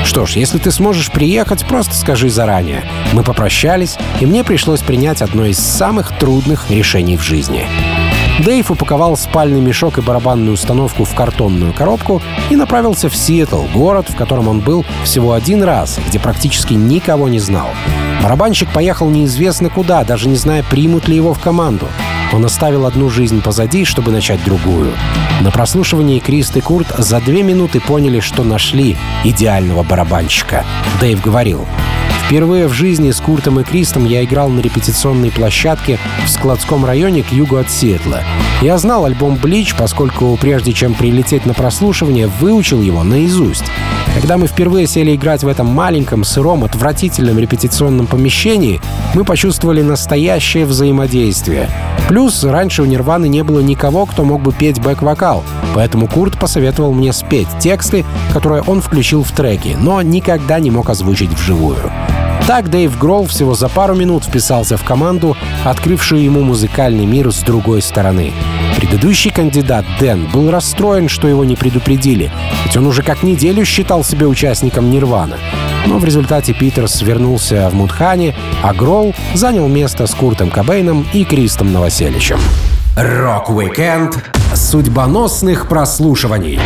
Что 0.08 0.24
ж, 0.24 0.36
если 0.36 0.56
ты 0.56 0.70
сможешь 0.70 1.10
приехать, 1.10 1.66
просто 1.66 1.94
скажи 1.94 2.30
заранее. 2.30 2.82
Мы 3.12 3.22
попрощались, 3.22 3.98
и 4.20 4.24
мне 4.24 4.42
пришлось 4.42 4.80
принять 4.80 5.20
одно 5.20 5.44
из 5.44 5.58
самых 5.58 6.18
трудных 6.18 6.70
решений 6.70 7.18
в 7.18 7.22
жизни. 7.22 7.66
Дэйв 8.38 8.70
упаковал 8.70 9.16
спальный 9.16 9.60
мешок 9.60 9.98
и 9.98 10.00
барабанную 10.00 10.52
установку 10.52 11.04
в 11.04 11.14
картонную 11.14 11.72
коробку 11.72 12.22
и 12.50 12.56
направился 12.56 13.08
в 13.08 13.16
Сиэтл, 13.16 13.62
город, 13.74 14.06
в 14.10 14.16
котором 14.16 14.46
он 14.46 14.60
был 14.60 14.84
всего 15.02 15.32
один 15.32 15.64
раз, 15.64 15.98
где 16.06 16.20
практически 16.20 16.74
никого 16.74 17.28
не 17.28 17.40
знал. 17.40 17.68
Барабанщик 18.22 18.72
поехал 18.72 19.10
неизвестно 19.10 19.70
куда, 19.70 20.04
даже 20.04 20.28
не 20.28 20.36
зная, 20.36 20.62
примут 20.62 21.08
ли 21.08 21.16
его 21.16 21.34
в 21.34 21.40
команду. 21.40 21.88
Он 22.32 22.44
оставил 22.44 22.86
одну 22.86 23.08
жизнь 23.10 23.42
позади, 23.42 23.84
чтобы 23.84 24.12
начать 24.12 24.42
другую. 24.44 24.92
На 25.40 25.50
прослушивании 25.50 26.20
Крист 26.20 26.56
и 26.56 26.60
Курт 26.60 26.94
за 26.96 27.20
две 27.20 27.42
минуты 27.42 27.80
поняли, 27.80 28.20
что 28.20 28.44
нашли 28.44 28.96
идеального 29.24 29.82
барабанщика. 29.82 30.64
Дэйв 31.00 31.20
говорил, 31.20 31.66
Впервые 32.28 32.66
в 32.66 32.74
жизни 32.74 33.10
с 33.10 33.22
Куртом 33.22 33.58
и 33.58 33.64
Кристом 33.64 34.04
я 34.04 34.22
играл 34.22 34.50
на 34.50 34.60
репетиционной 34.60 35.30
площадке 35.30 35.98
в 36.26 36.28
складском 36.28 36.84
районе 36.84 37.22
к 37.22 37.32
югу 37.32 37.56
от 37.56 37.70
Сиэтла. 37.70 38.22
Я 38.60 38.76
знал 38.76 39.04
альбом 39.04 39.36
«Блич», 39.36 39.76
поскольку 39.76 40.36
прежде 40.40 40.72
чем 40.72 40.94
прилететь 40.94 41.46
на 41.46 41.54
прослушивание, 41.54 42.26
выучил 42.26 42.82
его 42.82 43.04
наизусть. 43.04 43.62
Когда 44.14 44.36
мы 44.36 44.48
впервые 44.48 44.88
сели 44.88 45.14
играть 45.14 45.44
в 45.44 45.48
этом 45.48 45.66
маленьком, 45.68 46.24
сыром, 46.24 46.64
отвратительном 46.64 47.38
репетиционном 47.38 48.08
помещении, 48.08 48.80
мы 49.14 49.22
почувствовали 49.22 49.82
настоящее 49.82 50.66
взаимодействие. 50.66 51.70
Плюс 52.08 52.42
раньше 52.42 52.82
у 52.82 52.86
Нирваны 52.86 53.28
не 53.28 53.44
было 53.44 53.60
никого, 53.60 54.06
кто 54.06 54.24
мог 54.24 54.42
бы 54.42 54.52
петь 54.52 54.80
бэк-вокал, 54.80 55.44
поэтому 55.74 56.08
Курт 56.08 56.36
посоветовал 56.36 56.92
мне 56.92 57.12
спеть 57.12 57.48
тексты, 57.60 58.04
которые 58.32 58.62
он 58.62 58.80
включил 58.80 59.22
в 59.22 59.30
треки, 59.30 59.76
но 59.78 60.02
никогда 60.02 60.58
не 60.58 60.72
мог 60.72 60.90
озвучить 60.90 61.30
вживую. 61.30 61.92
Так 62.48 62.70
Дэйв 62.70 62.98
Гролл 62.98 63.26
всего 63.26 63.52
за 63.52 63.68
пару 63.68 63.94
минут 63.94 64.24
вписался 64.24 64.78
в 64.78 64.82
команду, 64.82 65.36
открывшую 65.66 66.22
ему 66.22 66.40
музыкальный 66.40 67.04
мир 67.04 67.30
с 67.30 67.40
другой 67.40 67.82
стороны. 67.82 68.32
Предыдущий 68.74 69.30
кандидат, 69.30 69.84
Дэн, 70.00 70.30
был 70.32 70.50
расстроен, 70.50 71.10
что 71.10 71.28
его 71.28 71.44
не 71.44 71.56
предупредили, 71.56 72.32
ведь 72.64 72.74
он 72.74 72.86
уже 72.86 73.02
как 73.02 73.22
неделю 73.22 73.66
считал 73.66 74.02
себя 74.02 74.26
участником 74.26 74.90
Нирвана. 74.90 75.36
Но 75.84 75.98
в 75.98 76.06
результате 76.06 76.54
Питерс 76.54 77.02
вернулся 77.02 77.68
в 77.68 77.74
Мудхане, 77.74 78.34
а 78.62 78.72
Гролл 78.72 79.14
занял 79.34 79.68
место 79.68 80.06
с 80.06 80.14
Куртом 80.14 80.48
Кобейном 80.48 81.06
и 81.12 81.24
Кристом 81.24 81.70
Новоселичем. 81.70 82.40
Рок-викенд 82.96 84.24
судьбоносных 84.54 85.68
прослушиваний 85.68 86.58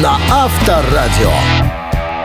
На 0.00 0.18
Авторадио. 0.30 1.73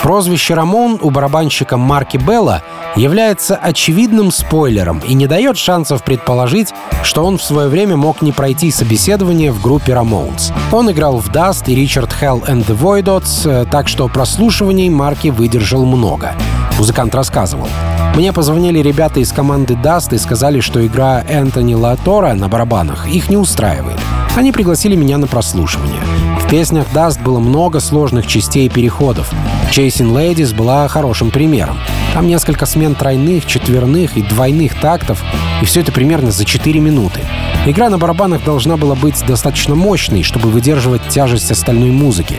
Прозвище 0.01 0.53
Рамон 0.53 0.97
у 1.01 1.09
барабанщика 1.09 1.75
Марки 1.77 2.17
Белла 2.17 2.63
является 2.95 3.55
очевидным 3.55 4.31
спойлером 4.31 4.99
и 4.99 5.13
не 5.13 5.27
дает 5.27 5.57
шансов 5.57 6.03
предположить, 6.03 6.73
что 7.03 7.25
он 7.25 7.37
в 7.37 7.43
свое 7.43 7.67
время 7.67 7.97
мог 7.97 8.21
не 8.21 8.31
пройти 8.31 8.71
собеседование 8.71 9.51
в 9.51 9.61
группе 9.61 9.91
Ramones. 9.91 10.53
Он 10.71 10.89
играл 10.89 11.17
в 11.17 11.29
Dust 11.29 11.65
и 11.67 11.75
Richard 11.75 12.11
Hell 12.19 12.45
and 12.47 12.65
the 12.65 12.77
Voidoids, 12.77 13.67
так 13.69 13.87
что 13.87 14.07
прослушиваний 14.07 14.89
Марки 14.89 15.27
выдержал 15.27 15.85
много. 15.85 16.33
Музыкант 16.77 17.13
рассказывал. 17.13 17.67
Мне 18.15 18.33
позвонили 18.33 18.79
ребята 18.79 19.19
из 19.19 19.31
команды 19.31 19.75
Dust 19.75 20.15
и 20.15 20.17
сказали, 20.17 20.61
что 20.61 20.85
игра 20.85 21.23
Энтони 21.27 21.73
Латора 21.73 22.33
на 22.33 22.47
барабанах 22.47 23.07
их 23.07 23.29
не 23.29 23.37
устраивает. 23.37 23.99
Они 24.35 24.51
пригласили 24.51 24.95
меня 24.95 25.17
на 25.17 25.27
прослушивание. 25.27 26.01
В 26.39 26.49
песнях 26.49 26.85
Dust 26.93 27.21
было 27.21 27.39
много 27.39 27.79
сложных 27.79 28.25
частей 28.27 28.67
и 28.67 28.69
переходов. 28.69 29.31
Chasing 29.71 30.11
Ladies 30.11 30.55
была 30.55 30.87
хорошим 30.87 31.29
примером. 31.29 31.79
Там 32.13 32.27
несколько 32.27 32.65
смен 32.65 32.95
тройных, 32.95 33.45
четверных 33.45 34.17
и 34.17 34.23
двойных 34.23 34.79
тактов, 34.79 35.23
и 35.61 35.65
все 35.65 35.81
это 35.81 35.91
примерно 35.91 36.31
за 36.31 36.43
4 36.43 36.79
минуты. 36.79 37.21
Игра 37.67 37.89
на 37.89 37.99
барабанах 37.99 38.43
должна 38.43 38.77
была 38.77 38.95
быть 38.95 39.23
достаточно 39.25 39.75
мощной, 39.75 40.23
чтобы 40.23 40.49
выдерживать 40.49 41.07
тяжесть 41.09 41.51
остальной 41.51 41.91
музыки. 41.91 42.37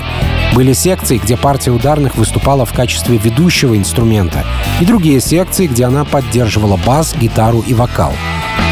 Были 0.55 0.73
секции, 0.73 1.19
где 1.19 1.37
партия 1.37 1.71
ударных 1.71 2.17
выступала 2.17 2.65
в 2.65 2.73
качестве 2.73 3.17
ведущего 3.17 3.77
инструмента, 3.77 4.45
и 4.81 4.85
другие 4.85 5.21
секции, 5.21 5.69
где 5.69 5.85
она 5.85 6.05
поддерживала 6.05 6.77
бас, 6.85 7.15
гитару 7.15 7.61
и 7.61 7.75
вокал. 7.75 8.13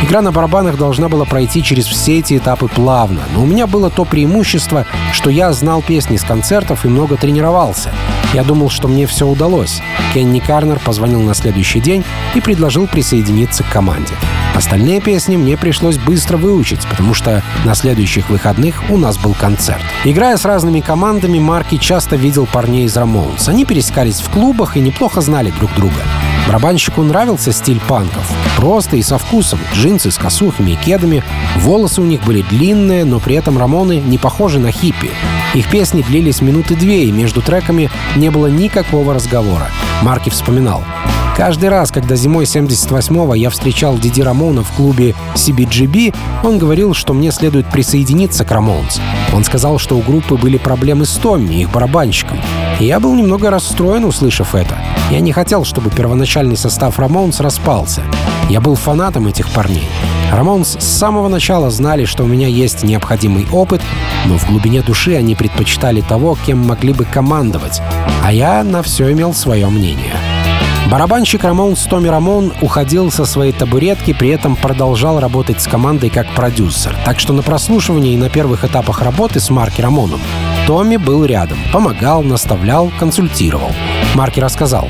Игра 0.02 0.22
на 0.22 0.30
барабанах 0.30 0.76
должна 0.76 1.08
была 1.08 1.24
пройти 1.24 1.62
через 1.62 1.86
все 1.86 2.20
эти 2.20 2.38
этапы 2.38 2.68
плавно, 2.68 3.20
но 3.34 3.42
у 3.42 3.46
меня 3.46 3.66
было 3.66 3.90
то 3.90 4.04
преимущество, 4.04 4.86
что 5.12 5.28
я 5.28 5.52
знал 5.52 5.82
песни 5.82 6.16
с 6.16 6.22
концертов 6.22 6.84
и 6.84 6.88
много 6.88 7.16
тренировался. 7.16 7.92
Я 8.32 8.44
думал, 8.44 8.70
что 8.70 8.88
мне 8.88 9.06
все 9.06 9.26
удалось. 9.26 9.82
Кенни 10.14 10.38
Карнер 10.38 10.78
позвонил 10.78 11.20
на 11.20 11.34
следующий 11.34 11.80
день 11.80 12.04
и 12.34 12.40
предложил 12.40 12.86
присоединиться 12.86 13.64
к 13.64 13.70
команде. 13.70 14.14
Остальные 14.54 15.00
песни 15.00 15.36
мне 15.36 15.56
пришлось 15.56 15.98
быстро 15.98 16.36
выучить, 16.36 16.86
потому 16.86 17.12
что 17.14 17.42
на 17.64 17.74
следующих 17.74 18.30
выходных 18.30 18.82
у 18.90 18.96
нас 18.96 19.18
был 19.18 19.34
концерт. 19.34 19.82
Играя 20.04 20.36
с 20.36 20.44
разными 20.44 20.80
командами, 20.80 21.38
Марки 21.38 21.76
часто 21.76 22.16
видел 22.16 22.46
парней 22.46 22.84
из 22.84 22.96
Рамоунс. 22.96 23.48
Они 23.48 23.64
пересекались 23.64 24.20
в 24.20 24.30
клубах 24.30 24.76
и 24.76 24.80
неплохо 24.80 25.20
знали 25.20 25.50
друг 25.50 25.74
друга. 25.74 26.02
Барабанщику 26.48 27.02
нравился 27.02 27.52
стиль 27.52 27.78
панков. 27.78 28.32
Просто 28.56 28.96
и 28.96 29.02
со 29.02 29.18
вкусом. 29.18 29.60
Джинсы 29.74 30.10
с 30.10 30.16
косухами 30.16 30.70
и 30.70 30.76
кедами. 30.76 31.22
Волосы 31.58 32.00
у 32.00 32.04
них 32.04 32.24
были 32.24 32.40
длинные, 32.40 33.04
но 33.04 33.20
при 33.20 33.36
этом 33.36 33.58
Рамоны 33.58 34.00
не 34.00 34.16
похожи 34.16 34.58
на 34.58 34.72
хиппи. 34.72 35.10
Их 35.52 35.70
песни 35.70 36.00
длились 36.00 36.40
минуты 36.40 36.74
две, 36.74 37.04
и 37.04 37.12
между 37.12 37.42
треками 37.42 37.90
не 38.16 38.30
было 38.30 38.46
никакого 38.46 39.12
разговора. 39.12 39.68
Марки 40.02 40.30
вспоминал. 40.30 40.82
Каждый 41.38 41.68
раз, 41.68 41.92
когда 41.92 42.16
зимой 42.16 42.46
78-го 42.46 43.32
я 43.32 43.48
встречал 43.50 43.96
Диди 43.96 44.22
Рамона 44.22 44.64
в 44.64 44.72
клубе 44.72 45.14
CBGB, 45.36 46.12
он 46.42 46.58
говорил, 46.58 46.94
что 46.94 47.14
мне 47.14 47.30
следует 47.30 47.70
присоединиться 47.70 48.44
к 48.44 48.50
Рамонс. 48.50 49.00
Он 49.32 49.44
сказал, 49.44 49.78
что 49.78 49.96
у 49.96 50.02
группы 50.02 50.34
были 50.34 50.58
проблемы 50.58 51.06
с 51.06 51.12
Томми, 51.12 51.62
их 51.62 51.70
барабанщиком. 51.70 52.40
И 52.80 52.86
я 52.86 52.98
был 52.98 53.14
немного 53.14 53.50
расстроен, 53.50 54.04
услышав 54.04 54.56
это. 54.56 54.76
Я 55.12 55.20
не 55.20 55.30
хотел, 55.30 55.64
чтобы 55.64 55.90
первоначальный 55.90 56.56
состав 56.56 56.98
Рамонс 56.98 57.38
распался. 57.38 58.02
Я 58.48 58.60
был 58.60 58.74
фанатом 58.74 59.28
этих 59.28 59.48
парней. 59.50 59.88
Рамонс 60.32 60.76
с 60.76 60.84
самого 60.84 61.28
начала 61.28 61.70
знали, 61.70 62.04
что 62.04 62.24
у 62.24 62.26
меня 62.26 62.48
есть 62.48 62.82
необходимый 62.82 63.46
опыт, 63.52 63.80
но 64.26 64.38
в 64.38 64.48
глубине 64.48 64.82
души 64.82 65.14
они 65.14 65.36
предпочитали 65.36 66.00
того, 66.00 66.36
кем 66.44 66.58
могли 66.58 66.92
бы 66.92 67.04
командовать. 67.04 67.80
А 68.24 68.32
я 68.32 68.64
на 68.64 68.82
все 68.82 69.12
имел 69.12 69.32
свое 69.34 69.68
мнение. 69.68 70.16
Барабанщик 70.90 71.44
Рамонс 71.44 71.82
Томми 71.82 72.08
Рамон 72.08 72.50
уходил 72.62 73.10
со 73.10 73.26
своей 73.26 73.52
табуретки, 73.52 74.14
при 74.14 74.30
этом 74.30 74.56
продолжал 74.56 75.20
работать 75.20 75.60
с 75.60 75.66
командой 75.66 76.08
как 76.08 76.34
продюсер. 76.34 76.96
Так 77.04 77.20
что 77.20 77.34
на 77.34 77.42
прослушивании 77.42 78.14
и 78.14 78.16
на 78.16 78.30
первых 78.30 78.64
этапах 78.64 79.02
работы 79.02 79.38
с 79.38 79.50
Марки 79.50 79.82
Рамоном 79.82 80.20
Томми 80.66 80.96
был 80.96 81.26
рядом, 81.26 81.58
помогал, 81.74 82.22
наставлял, 82.22 82.90
консультировал. 82.98 83.70
Марки 84.14 84.40
рассказал. 84.40 84.88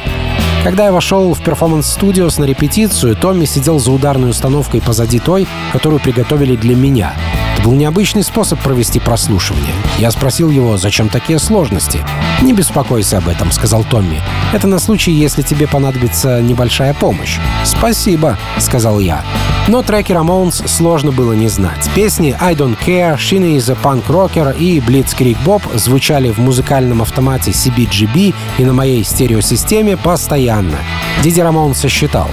Когда 0.64 0.87
я 0.87 0.92
вошел 0.92 1.33
в 1.35 1.42
перформанс-студиос 1.42 2.38
на 2.38 2.44
репетицию, 2.44 3.16
Томми 3.16 3.44
сидел 3.44 3.79
за 3.79 3.92
ударной 3.92 4.31
установкой 4.31 4.81
позади 4.81 5.18
той, 5.18 5.47
которую 5.73 6.01
приготовили 6.01 6.57
для 6.57 6.75
меня— 6.75 7.14
это 7.59 7.66
был 7.66 7.75
необычный 7.75 8.23
способ 8.23 8.61
провести 8.61 9.01
прослушивание. 9.01 9.75
Я 9.99 10.12
спросил 10.12 10.49
его, 10.49 10.77
зачем 10.77 11.09
такие 11.09 11.40
сложности. 11.40 12.05
«Не 12.40 12.53
беспокойся 12.53 13.18
об 13.18 13.29
этом»,— 13.29 13.51
сказал 13.53 13.83
Томми. 13.83 14.21
«Это 14.53 14.68
на 14.68 14.79
случай, 14.79 15.11
если 15.11 15.42
тебе 15.42 15.66
понадобится 15.66 16.40
небольшая 16.40 16.94
помощь». 16.94 17.38
«Спасибо»,— 17.64 18.38
сказал 18.59 19.01
я. 19.01 19.25
Но 19.68 19.83
треки 19.83 20.12
Ramones 20.12 20.66
сложно 20.66 21.12
было 21.12 21.35
не 21.35 21.48
знать. 21.48 21.90
Песни 21.94 22.35
«I 22.40 22.54
Don't 22.54 22.78
Care», 22.78 23.18
«Shina 23.18 23.54
is 23.54 23.70
a 23.70 23.76
Punk 23.76 24.07
Rocker» 24.07 24.57
и 24.59 24.81
«Blitzkrieg 24.81 25.37
Bob» 25.44 25.62
звучали 25.76 26.31
в 26.31 26.38
музыкальном 26.38 27.02
автомате 27.02 27.50
CBGB 27.50 28.35
и 28.57 28.64
на 28.64 28.72
моей 28.72 29.04
стереосистеме 29.04 29.98
постоянно. 29.98 30.78
Диди 31.22 31.40
Рамон 31.40 31.74
сосчитал. 31.74 32.28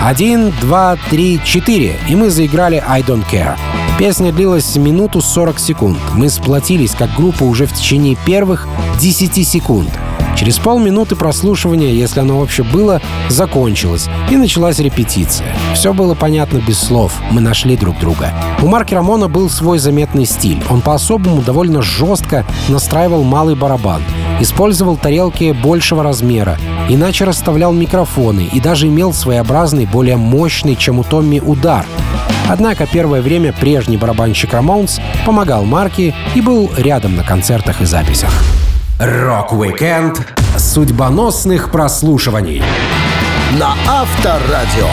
Один, 0.00 0.52
два, 0.60 0.96
три, 1.10 1.40
четыре, 1.44 1.98
и 2.08 2.14
мы 2.14 2.30
заиграли 2.30 2.82
«I 2.86 3.02
Don't 3.02 3.24
Care». 3.28 3.56
Песня 3.98 4.30
длилась 4.30 4.76
минуту 4.76 5.20
40 5.20 5.58
секунд. 5.58 5.98
Мы 6.12 6.28
сплотились 6.28 6.94
как 6.94 7.12
группа 7.16 7.42
уже 7.42 7.66
в 7.66 7.72
течение 7.72 8.16
первых 8.24 8.68
10 9.00 9.48
секунд. 9.48 9.90
Через 10.36 10.58
полминуты 10.58 11.16
прослушивания, 11.16 11.92
если 11.92 12.20
оно 12.20 12.38
вообще 12.38 12.62
было, 12.62 13.00
закончилось, 13.30 14.08
и 14.30 14.36
началась 14.36 14.78
репетиция. 14.78 15.48
Все 15.74 15.94
было 15.94 16.14
понятно 16.14 16.58
без 16.58 16.78
слов, 16.78 17.14
мы 17.30 17.40
нашли 17.40 17.76
друг 17.76 17.98
друга. 17.98 18.32
У 18.62 18.68
Марки 18.68 18.94
Рамона 18.94 19.28
был 19.28 19.48
свой 19.48 19.78
заметный 19.78 20.26
стиль. 20.26 20.62
Он 20.68 20.82
по-особому 20.82 21.40
довольно 21.40 21.80
жестко 21.80 22.44
настраивал 22.68 23.22
малый 23.22 23.54
барабан, 23.54 24.02
использовал 24.38 24.96
тарелки 24.96 25.52
большего 25.52 26.02
размера, 26.02 26.58
иначе 26.90 27.24
расставлял 27.24 27.72
микрофоны 27.72 28.48
и 28.52 28.60
даже 28.60 28.88
имел 28.88 29.14
своеобразный, 29.14 29.86
более 29.86 30.16
мощный, 30.16 30.76
чем 30.76 30.98
у 30.98 31.04
Томми, 31.04 31.40
удар. 31.40 31.86
Однако 32.48 32.86
первое 32.86 33.22
время 33.22 33.52
прежний 33.52 33.96
барабанщик 33.96 34.52
Рамоунс 34.52 35.00
помогал 35.24 35.64
Марки 35.64 36.14
и 36.34 36.40
был 36.40 36.70
рядом 36.76 37.16
на 37.16 37.24
концертах 37.24 37.80
и 37.80 37.86
записях. 37.86 38.30
Рок-викенд 38.98 40.26
судьбоносных 40.56 41.70
прослушиваний 41.70 42.62
На 43.58 43.74
Авторадио. 43.86 44.88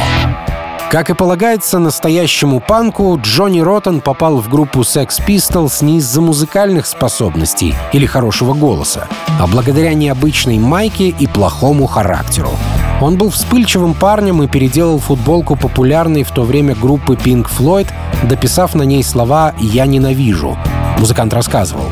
Как 0.92 1.10
и 1.10 1.13
полагается 1.13 1.80
настоящему 1.80 2.60
панку, 2.60 3.18
Джонни 3.24 3.62
Роттен 3.62 4.02
попал 4.02 4.39
в 4.39 4.50
группу 4.50 4.82
Sex 4.82 5.26
Pistols 5.26 5.82
не 5.86 6.00
из-за 6.00 6.20
музыкальных 6.20 6.86
способностей 6.86 7.74
или 7.94 8.06
хорошего 8.06 8.54
голоса, 8.54 9.08
а 9.39 9.48
благодаря 9.48 9.94
необычной 9.94 10.60
майке 10.60 11.08
и 11.08 11.26
плохому 11.26 11.88
характеру. 11.88 12.52
Он 13.00 13.16
был 13.16 13.30
вспыльчивым 13.30 13.94
парнем 13.94 14.44
и 14.44 14.50
переделал 14.50 15.00
футболку 15.00 15.56
популярной 15.56 16.24
в 16.24 16.32
то 16.32 16.44
время 16.44 16.76
группы 16.76 17.13
Pink 17.13 17.48
Floyd, 17.58 17.88
дописав 18.24 18.76
на 18.76 18.84
ней 18.84 19.02
слова 19.02 19.54
«Я 19.60 19.86
ненавижу». 19.86 20.58
Музыкант 20.98 21.34
рассказывал. 21.34 21.86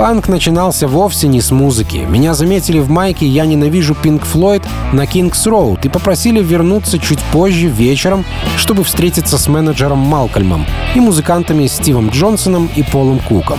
Панк 0.00 0.28
начинался 0.28 0.88
вовсе 0.88 1.28
не 1.28 1.42
с 1.42 1.50
музыки. 1.50 2.06
Меня 2.08 2.32
заметили 2.32 2.78
в 2.78 2.88
майке 2.88 3.26
«Я 3.26 3.44
ненавижу 3.44 3.92
Pink 3.92 4.22
Floyd» 4.22 4.66
на 4.94 5.06
Кингс 5.06 5.46
Роуд 5.46 5.84
и 5.84 5.90
попросили 5.90 6.42
вернуться 6.42 6.98
чуть 6.98 7.18
позже 7.34 7.68
вечером, 7.68 8.24
чтобы 8.56 8.82
встретиться 8.82 9.36
с 9.36 9.46
менеджером 9.46 9.98
Малкольмом 9.98 10.64
и 10.94 11.00
музыкантами 11.00 11.66
Стивом 11.66 12.08
Джонсоном 12.08 12.70
и 12.74 12.82
Полом 12.82 13.18
Куком. 13.18 13.58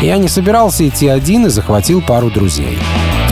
Я 0.00 0.18
не 0.18 0.28
собирался 0.28 0.86
идти 0.86 1.08
один 1.08 1.46
и 1.46 1.50
захватил 1.50 2.00
пару 2.00 2.30
друзей. 2.30 2.78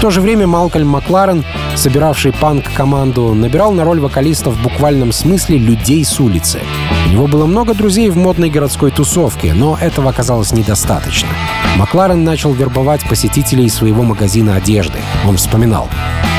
В 0.01 0.03
то 0.03 0.09
же 0.09 0.22
время 0.22 0.46
Малкольм 0.46 0.88
Макларен 0.88 1.44
собиравший 1.76 2.32
панк-команду, 2.32 3.34
набирал 3.34 3.72
на 3.72 3.84
роль 3.84 4.01
вокалиста 4.01 4.51
в 4.51 4.62
буквальном 4.62 5.12
смысле 5.12 5.59
людей 5.59 6.05
с 6.05 6.20
улицы. 6.20 6.61
У 7.07 7.12
него 7.12 7.26
было 7.26 7.46
много 7.46 7.74
друзей 7.74 8.11
в 8.11 8.16
модной 8.16 8.51
городской 8.51 8.90
тусовке, 8.90 9.55
но 9.55 9.76
этого 9.80 10.11
оказалось 10.11 10.53
недостаточно. 10.53 11.28
Макларен 11.76 12.24
начал 12.24 12.53
вербовать 12.53 13.07
посетителей 13.09 13.68
своего 13.68 14.03
магазина 14.03 14.57
одежды. 14.57 14.98
Он 15.26 15.36
вспоминал. 15.36 15.88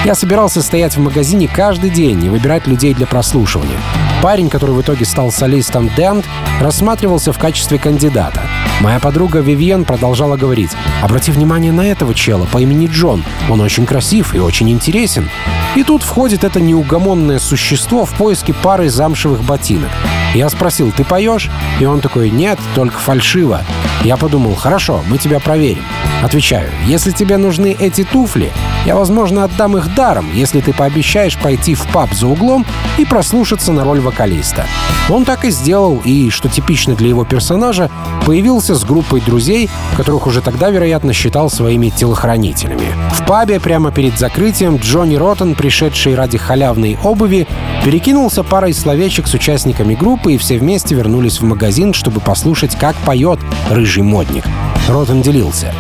«Я 0.05 0.15
собирался 0.15 0.61
стоять 0.61 0.95
в 0.95 0.99
магазине 0.99 1.47
каждый 1.47 1.89
день 1.89 2.23
и 2.23 2.29
выбирать 2.29 2.67
людей 2.67 2.93
для 2.93 3.07
прослушивания. 3.07 3.77
Парень, 4.21 4.49
который 4.49 4.75
в 4.75 4.81
итоге 4.81 5.05
стал 5.05 5.31
солистом 5.31 5.89
Дент, 5.95 6.25
рассматривался 6.59 7.33
в 7.33 7.39
качестве 7.39 7.77
кандидата. 7.77 8.41
Моя 8.81 8.99
подруга 8.99 9.39
Вивьен 9.39 9.85
продолжала 9.85 10.37
говорить, 10.37 10.71
«Обрати 11.01 11.31
внимание 11.31 11.71
на 11.71 11.85
этого 11.85 12.13
чела 12.13 12.47
по 12.51 12.57
имени 12.57 12.87
Джон. 12.87 13.23
Он 13.49 13.61
очень 13.61 13.85
красив 13.85 14.33
и 14.33 14.39
очень 14.39 14.69
интересен». 14.69 15.29
И 15.75 15.83
тут 15.83 16.03
входит 16.03 16.43
это 16.43 16.59
неугомонное 16.59 17.39
существо 17.39 18.05
в 18.05 18.11
поиске 18.15 18.53
пары 18.53 18.89
замшевых 18.89 19.41
ботинок. 19.43 19.89
Я 20.33 20.49
спросил, 20.49 20.91
ты 20.91 21.05
поешь? 21.05 21.49
И 21.79 21.85
он 21.85 22.01
такой, 22.01 22.29
нет, 22.29 22.59
только 22.75 22.97
фальшиво. 22.97 23.61
Я 24.03 24.17
подумал, 24.17 24.55
хорошо, 24.55 25.01
мы 25.07 25.19
тебя 25.19 25.39
проверим. 25.39 25.83
Отвечаю, 26.23 26.69
если 26.85 27.11
тебе 27.11 27.37
нужны 27.37 27.75
эти 27.79 28.03
туфли, 28.03 28.51
я, 28.85 28.95
возможно, 28.95 29.43
отдам 29.43 29.77
их 29.77 29.93
даром, 29.93 30.27
если 30.33 30.59
ты 30.59 30.73
пообещаешь 30.73 31.37
пойти 31.37 31.75
в 31.75 31.85
паб 31.87 32.11
за 32.13 32.27
углом 32.27 32.65
и 32.97 33.05
прослушаться 33.05 33.71
на 33.71 33.83
роль 33.83 33.99
вокалиста. 33.99 34.65
Он 35.09 35.23
так 35.23 35.45
и 35.45 35.51
сделал, 35.51 36.01
и, 36.03 36.29
что 36.29 36.49
типично 36.49 36.95
для 36.95 37.09
его 37.09 37.25
персонажа, 37.25 37.91
появился 38.25 38.75
с 38.75 38.83
группой 38.83 39.21
друзей, 39.21 39.69
которых 39.97 40.25
уже 40.25 40.41
тогда, 40.41 40.69
вероятно, 40.69 41.13
считал 41.13 41.49
своими 41.49 41.89
телохранителями. 41.89 42.87
В 43.13 43.25
пабе 43.25 43.59
прямо 43.59 43.91
перед 43.91 44.17
закрытием 44.17 44.77
Джонни 44.77 45.15
Роттен, 45.15 45.53
пришедший 45.53 46.15
ради 46.15 46.37
халявной 46.37 46.97
обуви, 47.03 47.47
перекинулся 47.83 48.43
парой 48.43 48.73
словечек 48.73 49.27
с 49.27 49.33
участниками 49.33 49.93
группы, 49.93 50.33
и 50.33 50.37
все 50.37 50.57
вместе 50.57 50.95
вернулись 50.95 51.39
в 51.39 51.43
магазин, 51.43 51.93
чтобы 51.93 52.19
послушать, 52.19 52.75
как 52.75 52.95
поет 52.97 53.39
рыжий 53.69 53.90
модник. 53.99 54.45
Роттен 54.87 55.21
делился. 55.21 55.73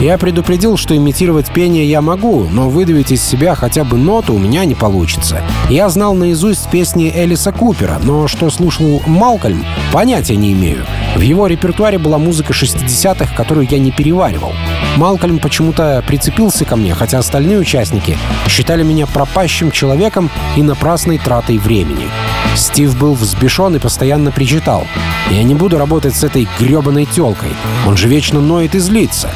Я 0.00 0.16
предупредил, 0.16 0.76
что 0.76 0.96
имитировать 0.96 1.52
пение 1.52 1.84
я 1.84 2.00
могу, 2.00 2.44
но 2.50 2.70
выдавить 2.70 3.10
из 3.10 3.22
себя 3.22 3.54
хотя 3.54 3.84
бы 3.84 3.98
ноту 3.98 4.32
у 4.32 4.38
меня 4.38 4.64
не 4.64 4.74
получится. 4.74 5.42
Я 5.68 5.88
знал 5.88 6.14
наизусть 6.14 6.70
песни 6.70 7.12
Элиса 7.14 7.52
Купера, 7.52 8.00
но 8.02 8.28
что 8.28 8.48
слушал 8.48 9.02
Малкольм, 9.06 9.64
понятия 9.92 10.36
не 10.36 10.52
имею. 10.52 10.86
В 11.16 11.20
его 11.20 11.46
репертуаре 11.46 11.98
была 11.98 12.18
музыка 12.18 12.52
60-х, 12.52 13.34
которую 13.34 13.66
я 13.68 13.78
не 13.78 13.90
переваривал. 13.90 14.52
Малкольм 14.96 15.38
почему-то 15.38 16.02
прицепился 16.06 16.64
ко 16.64 16.76
мне, 16.76 16.94
хотя 16.94 17.18
остальные 17.18 17.58
участники 17.58 18.16
считали 18.48 18.82
меня 18.82 19.06
пропащим 19.06 19.70
человеком 19.70 20.30
и 20.56 20.62
напрасной 20.62 21.18
тратой 21.18 21.58
времени. 21.58 22.08
Стив 22.56 22.96
был 22.98 23.14
взбешен 23.14 23.76
и 23.76 23.78
постоянно 23.78 24.30
причитал. 24.32 24.86
«Я 25.30 25.42
не 25.42 25.54
буду 25.54 25.78
работать 25.78 26.14
с 26.14 26.24
этой 26.24 26.48
гребаной 26.58 27.04
телкой. 27.04 27.50
Он 27.86 27.96
же 27.96 28.08
вечно 28.08 28.40
ноет 28.40 28.74
и 28.74 28.78
злится». 28.78 29.30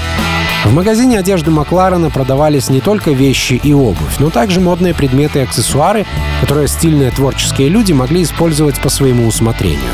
В 0.65 0.73
магазине 0.73 1.19
одежды 1.19 1.51
Макларена 1.51 2.09
продавались 2.11 2.71
не 2.71 2.81
только 2.81 3.11
вещи 3.11 3.55
и 3.55 3.73
обувь, 3.73 4.19
но 4.21 4.31
также 4.31 4.61
модные 4.61 4.95
предметы 4.95 5.41
и 5.41 5.43
аксессуары, 5.43 6.07
которые 6.41 6.69
стильные 6.69 7.11
творческие 7.11 7.69
люди 7.69 7.93
могли 7.93 8.23
использовать 8.23 8.81
по 8.81 8.89
своему 8.89 9.27
усмотрению. 9.27 9.91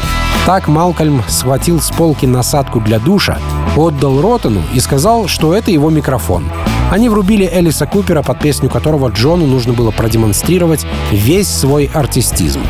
Так 0.48 0.66
Малкольм 0.66 1.22
схватил 1.28 1.67
с 1.76 1.90
полки 1.90 2.26
насадку 2.26 2.80
для 2.80 2.98
душа, 2.98 3.38
отдал 3.76 4.20
Ротану 4.20 4.62
и 4.72 4.80
сказал, 4.80 5.28
что 5.28 5.54
это 5.54 5.70
его 5.70 5.90
микрофон. 5.90 6.50
Они 6.90 7.08
врубили 7.08 7.48
Элиса 7.52 7.86
Купера, 7.86 8.22
под 8.22 8.40
песню 8.40 8.70
которого 8.70 9.08
Джону 9.08 9.46
нужно 9.46 9.74
было 9.74 9.90
продемонстрировать 9.90 10.86
весь 11.12 11.48
свой 11.48 11.90
артистизм. 11.92 12.60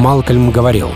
Малкольм 0.00 0.50
говорил, 0.50 0.90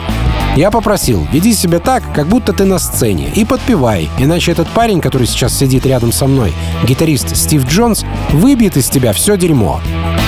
я 0.57 0.71
попросил, 0.71 1.27
веди 1.33 1.55
себя 1.55 1.79
так, 1.79 2.03
как 2.13 2.27
будто 2.29 2.53
ты 2.53 2.65
на 2.65 2.79
сцене, 2.79 3.29
и 3.35 3.45
подпевай, 3.45 4.09
иначе 4.19 4.53
этот 4.53 4.69
парень, 4.69 5.01
который 5.01 5.27
сейчас 5.27 5.57
сидит 5.57 5.87
рядом 5.87 6.13
со 6.13 6.27
мной, 6.27 6.53
гитарист 6.85 7.37
Стив 7.37 7.67
Джонс, 7.67 8.05
выбьет 8.31 8.77
из 8.77 8.89
тебя 8.89 9.13
все 9.13 9.37
дерьмо. 9.37 9.81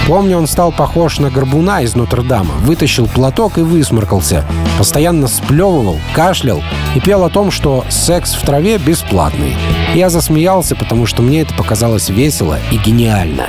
Помню, 0.07 0.39
он 0.39 0.47
стал 0.47 0.71
похож 0.71 1.19
на 1.19 1.31
горбуна 1.31 1.83
из 1.83 1.97
Нотр-Дама, 1.97 2.55
вытащил 2.61 3.09
платок 3.09 3.59
и 3.59 3.63
высморкался, 3.63 4.45
постоянно 4.79 5.27
сплевывал, 5.27 5.99
кашлял 6.15 6.63
и 6.95 7.01
пел 7.01 7.25
о 7.25 7.29
том, 7.29 7.51
что 7.51 7.85
секс 7.89 8.35
в 8.35 8.43
траве 8.43 8.79
бесплатный. 8.79 9.57
Я 9.95 10.09
засмеялся, 10.09 10.77
потому 10.77 11.07
что 11.07 11.23
мне 11.23 11.41
это 11.41 11.55
показалось 11.55 12.09
весело 12.09 12.59
и 12.71 12.77
гениально. 12.77 13.47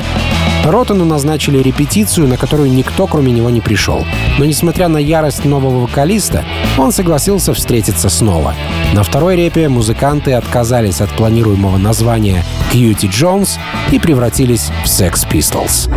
Ротану 0.65 1.05
назначили 1.05 1.59
репетицию, 1.59 2.27
на 2.27 2.37
которую 2.37 2.71
никто, 2.71 3.05
кроме 3.05 3.31
него, 3.31 3.51
не 3.51 3.61
пришел. 3.61 4.03
Но, 4.39 4.45
несмотря 4.45 4.87
на 4.87 4.97
ярость 4.97 5.45
нового 5.45 5.81
вокалиста, 5.81 6.43
он 6.77 6.91
согласился 6.91 7.53
встретиться 7.53 8.09
снова. 8.09 8.55
На 8.93 9.03
второй 9.03 9.35
репе 9.35 9.69
музыканты 9.69 10.33
отказались 10.33 11.01
от 11.01 11.09
планируемого 11.11 11.77
названия 11.77 12.43
«QT 12.71 13.07
Jones» 13.07 13.59
и 13.91 13.99
превратились 13.99 14.71
в 14.83 14.87
Sex 14.87 15.27
Pistols. 15.29 15.89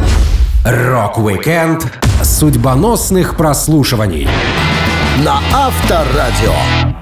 Рок-викенд 0.65 1.87
судьбоносных 2.23 3.35
прослушиваний 3.37 4.29
На 5.25 5.41
Авторадио. 5.55 7.00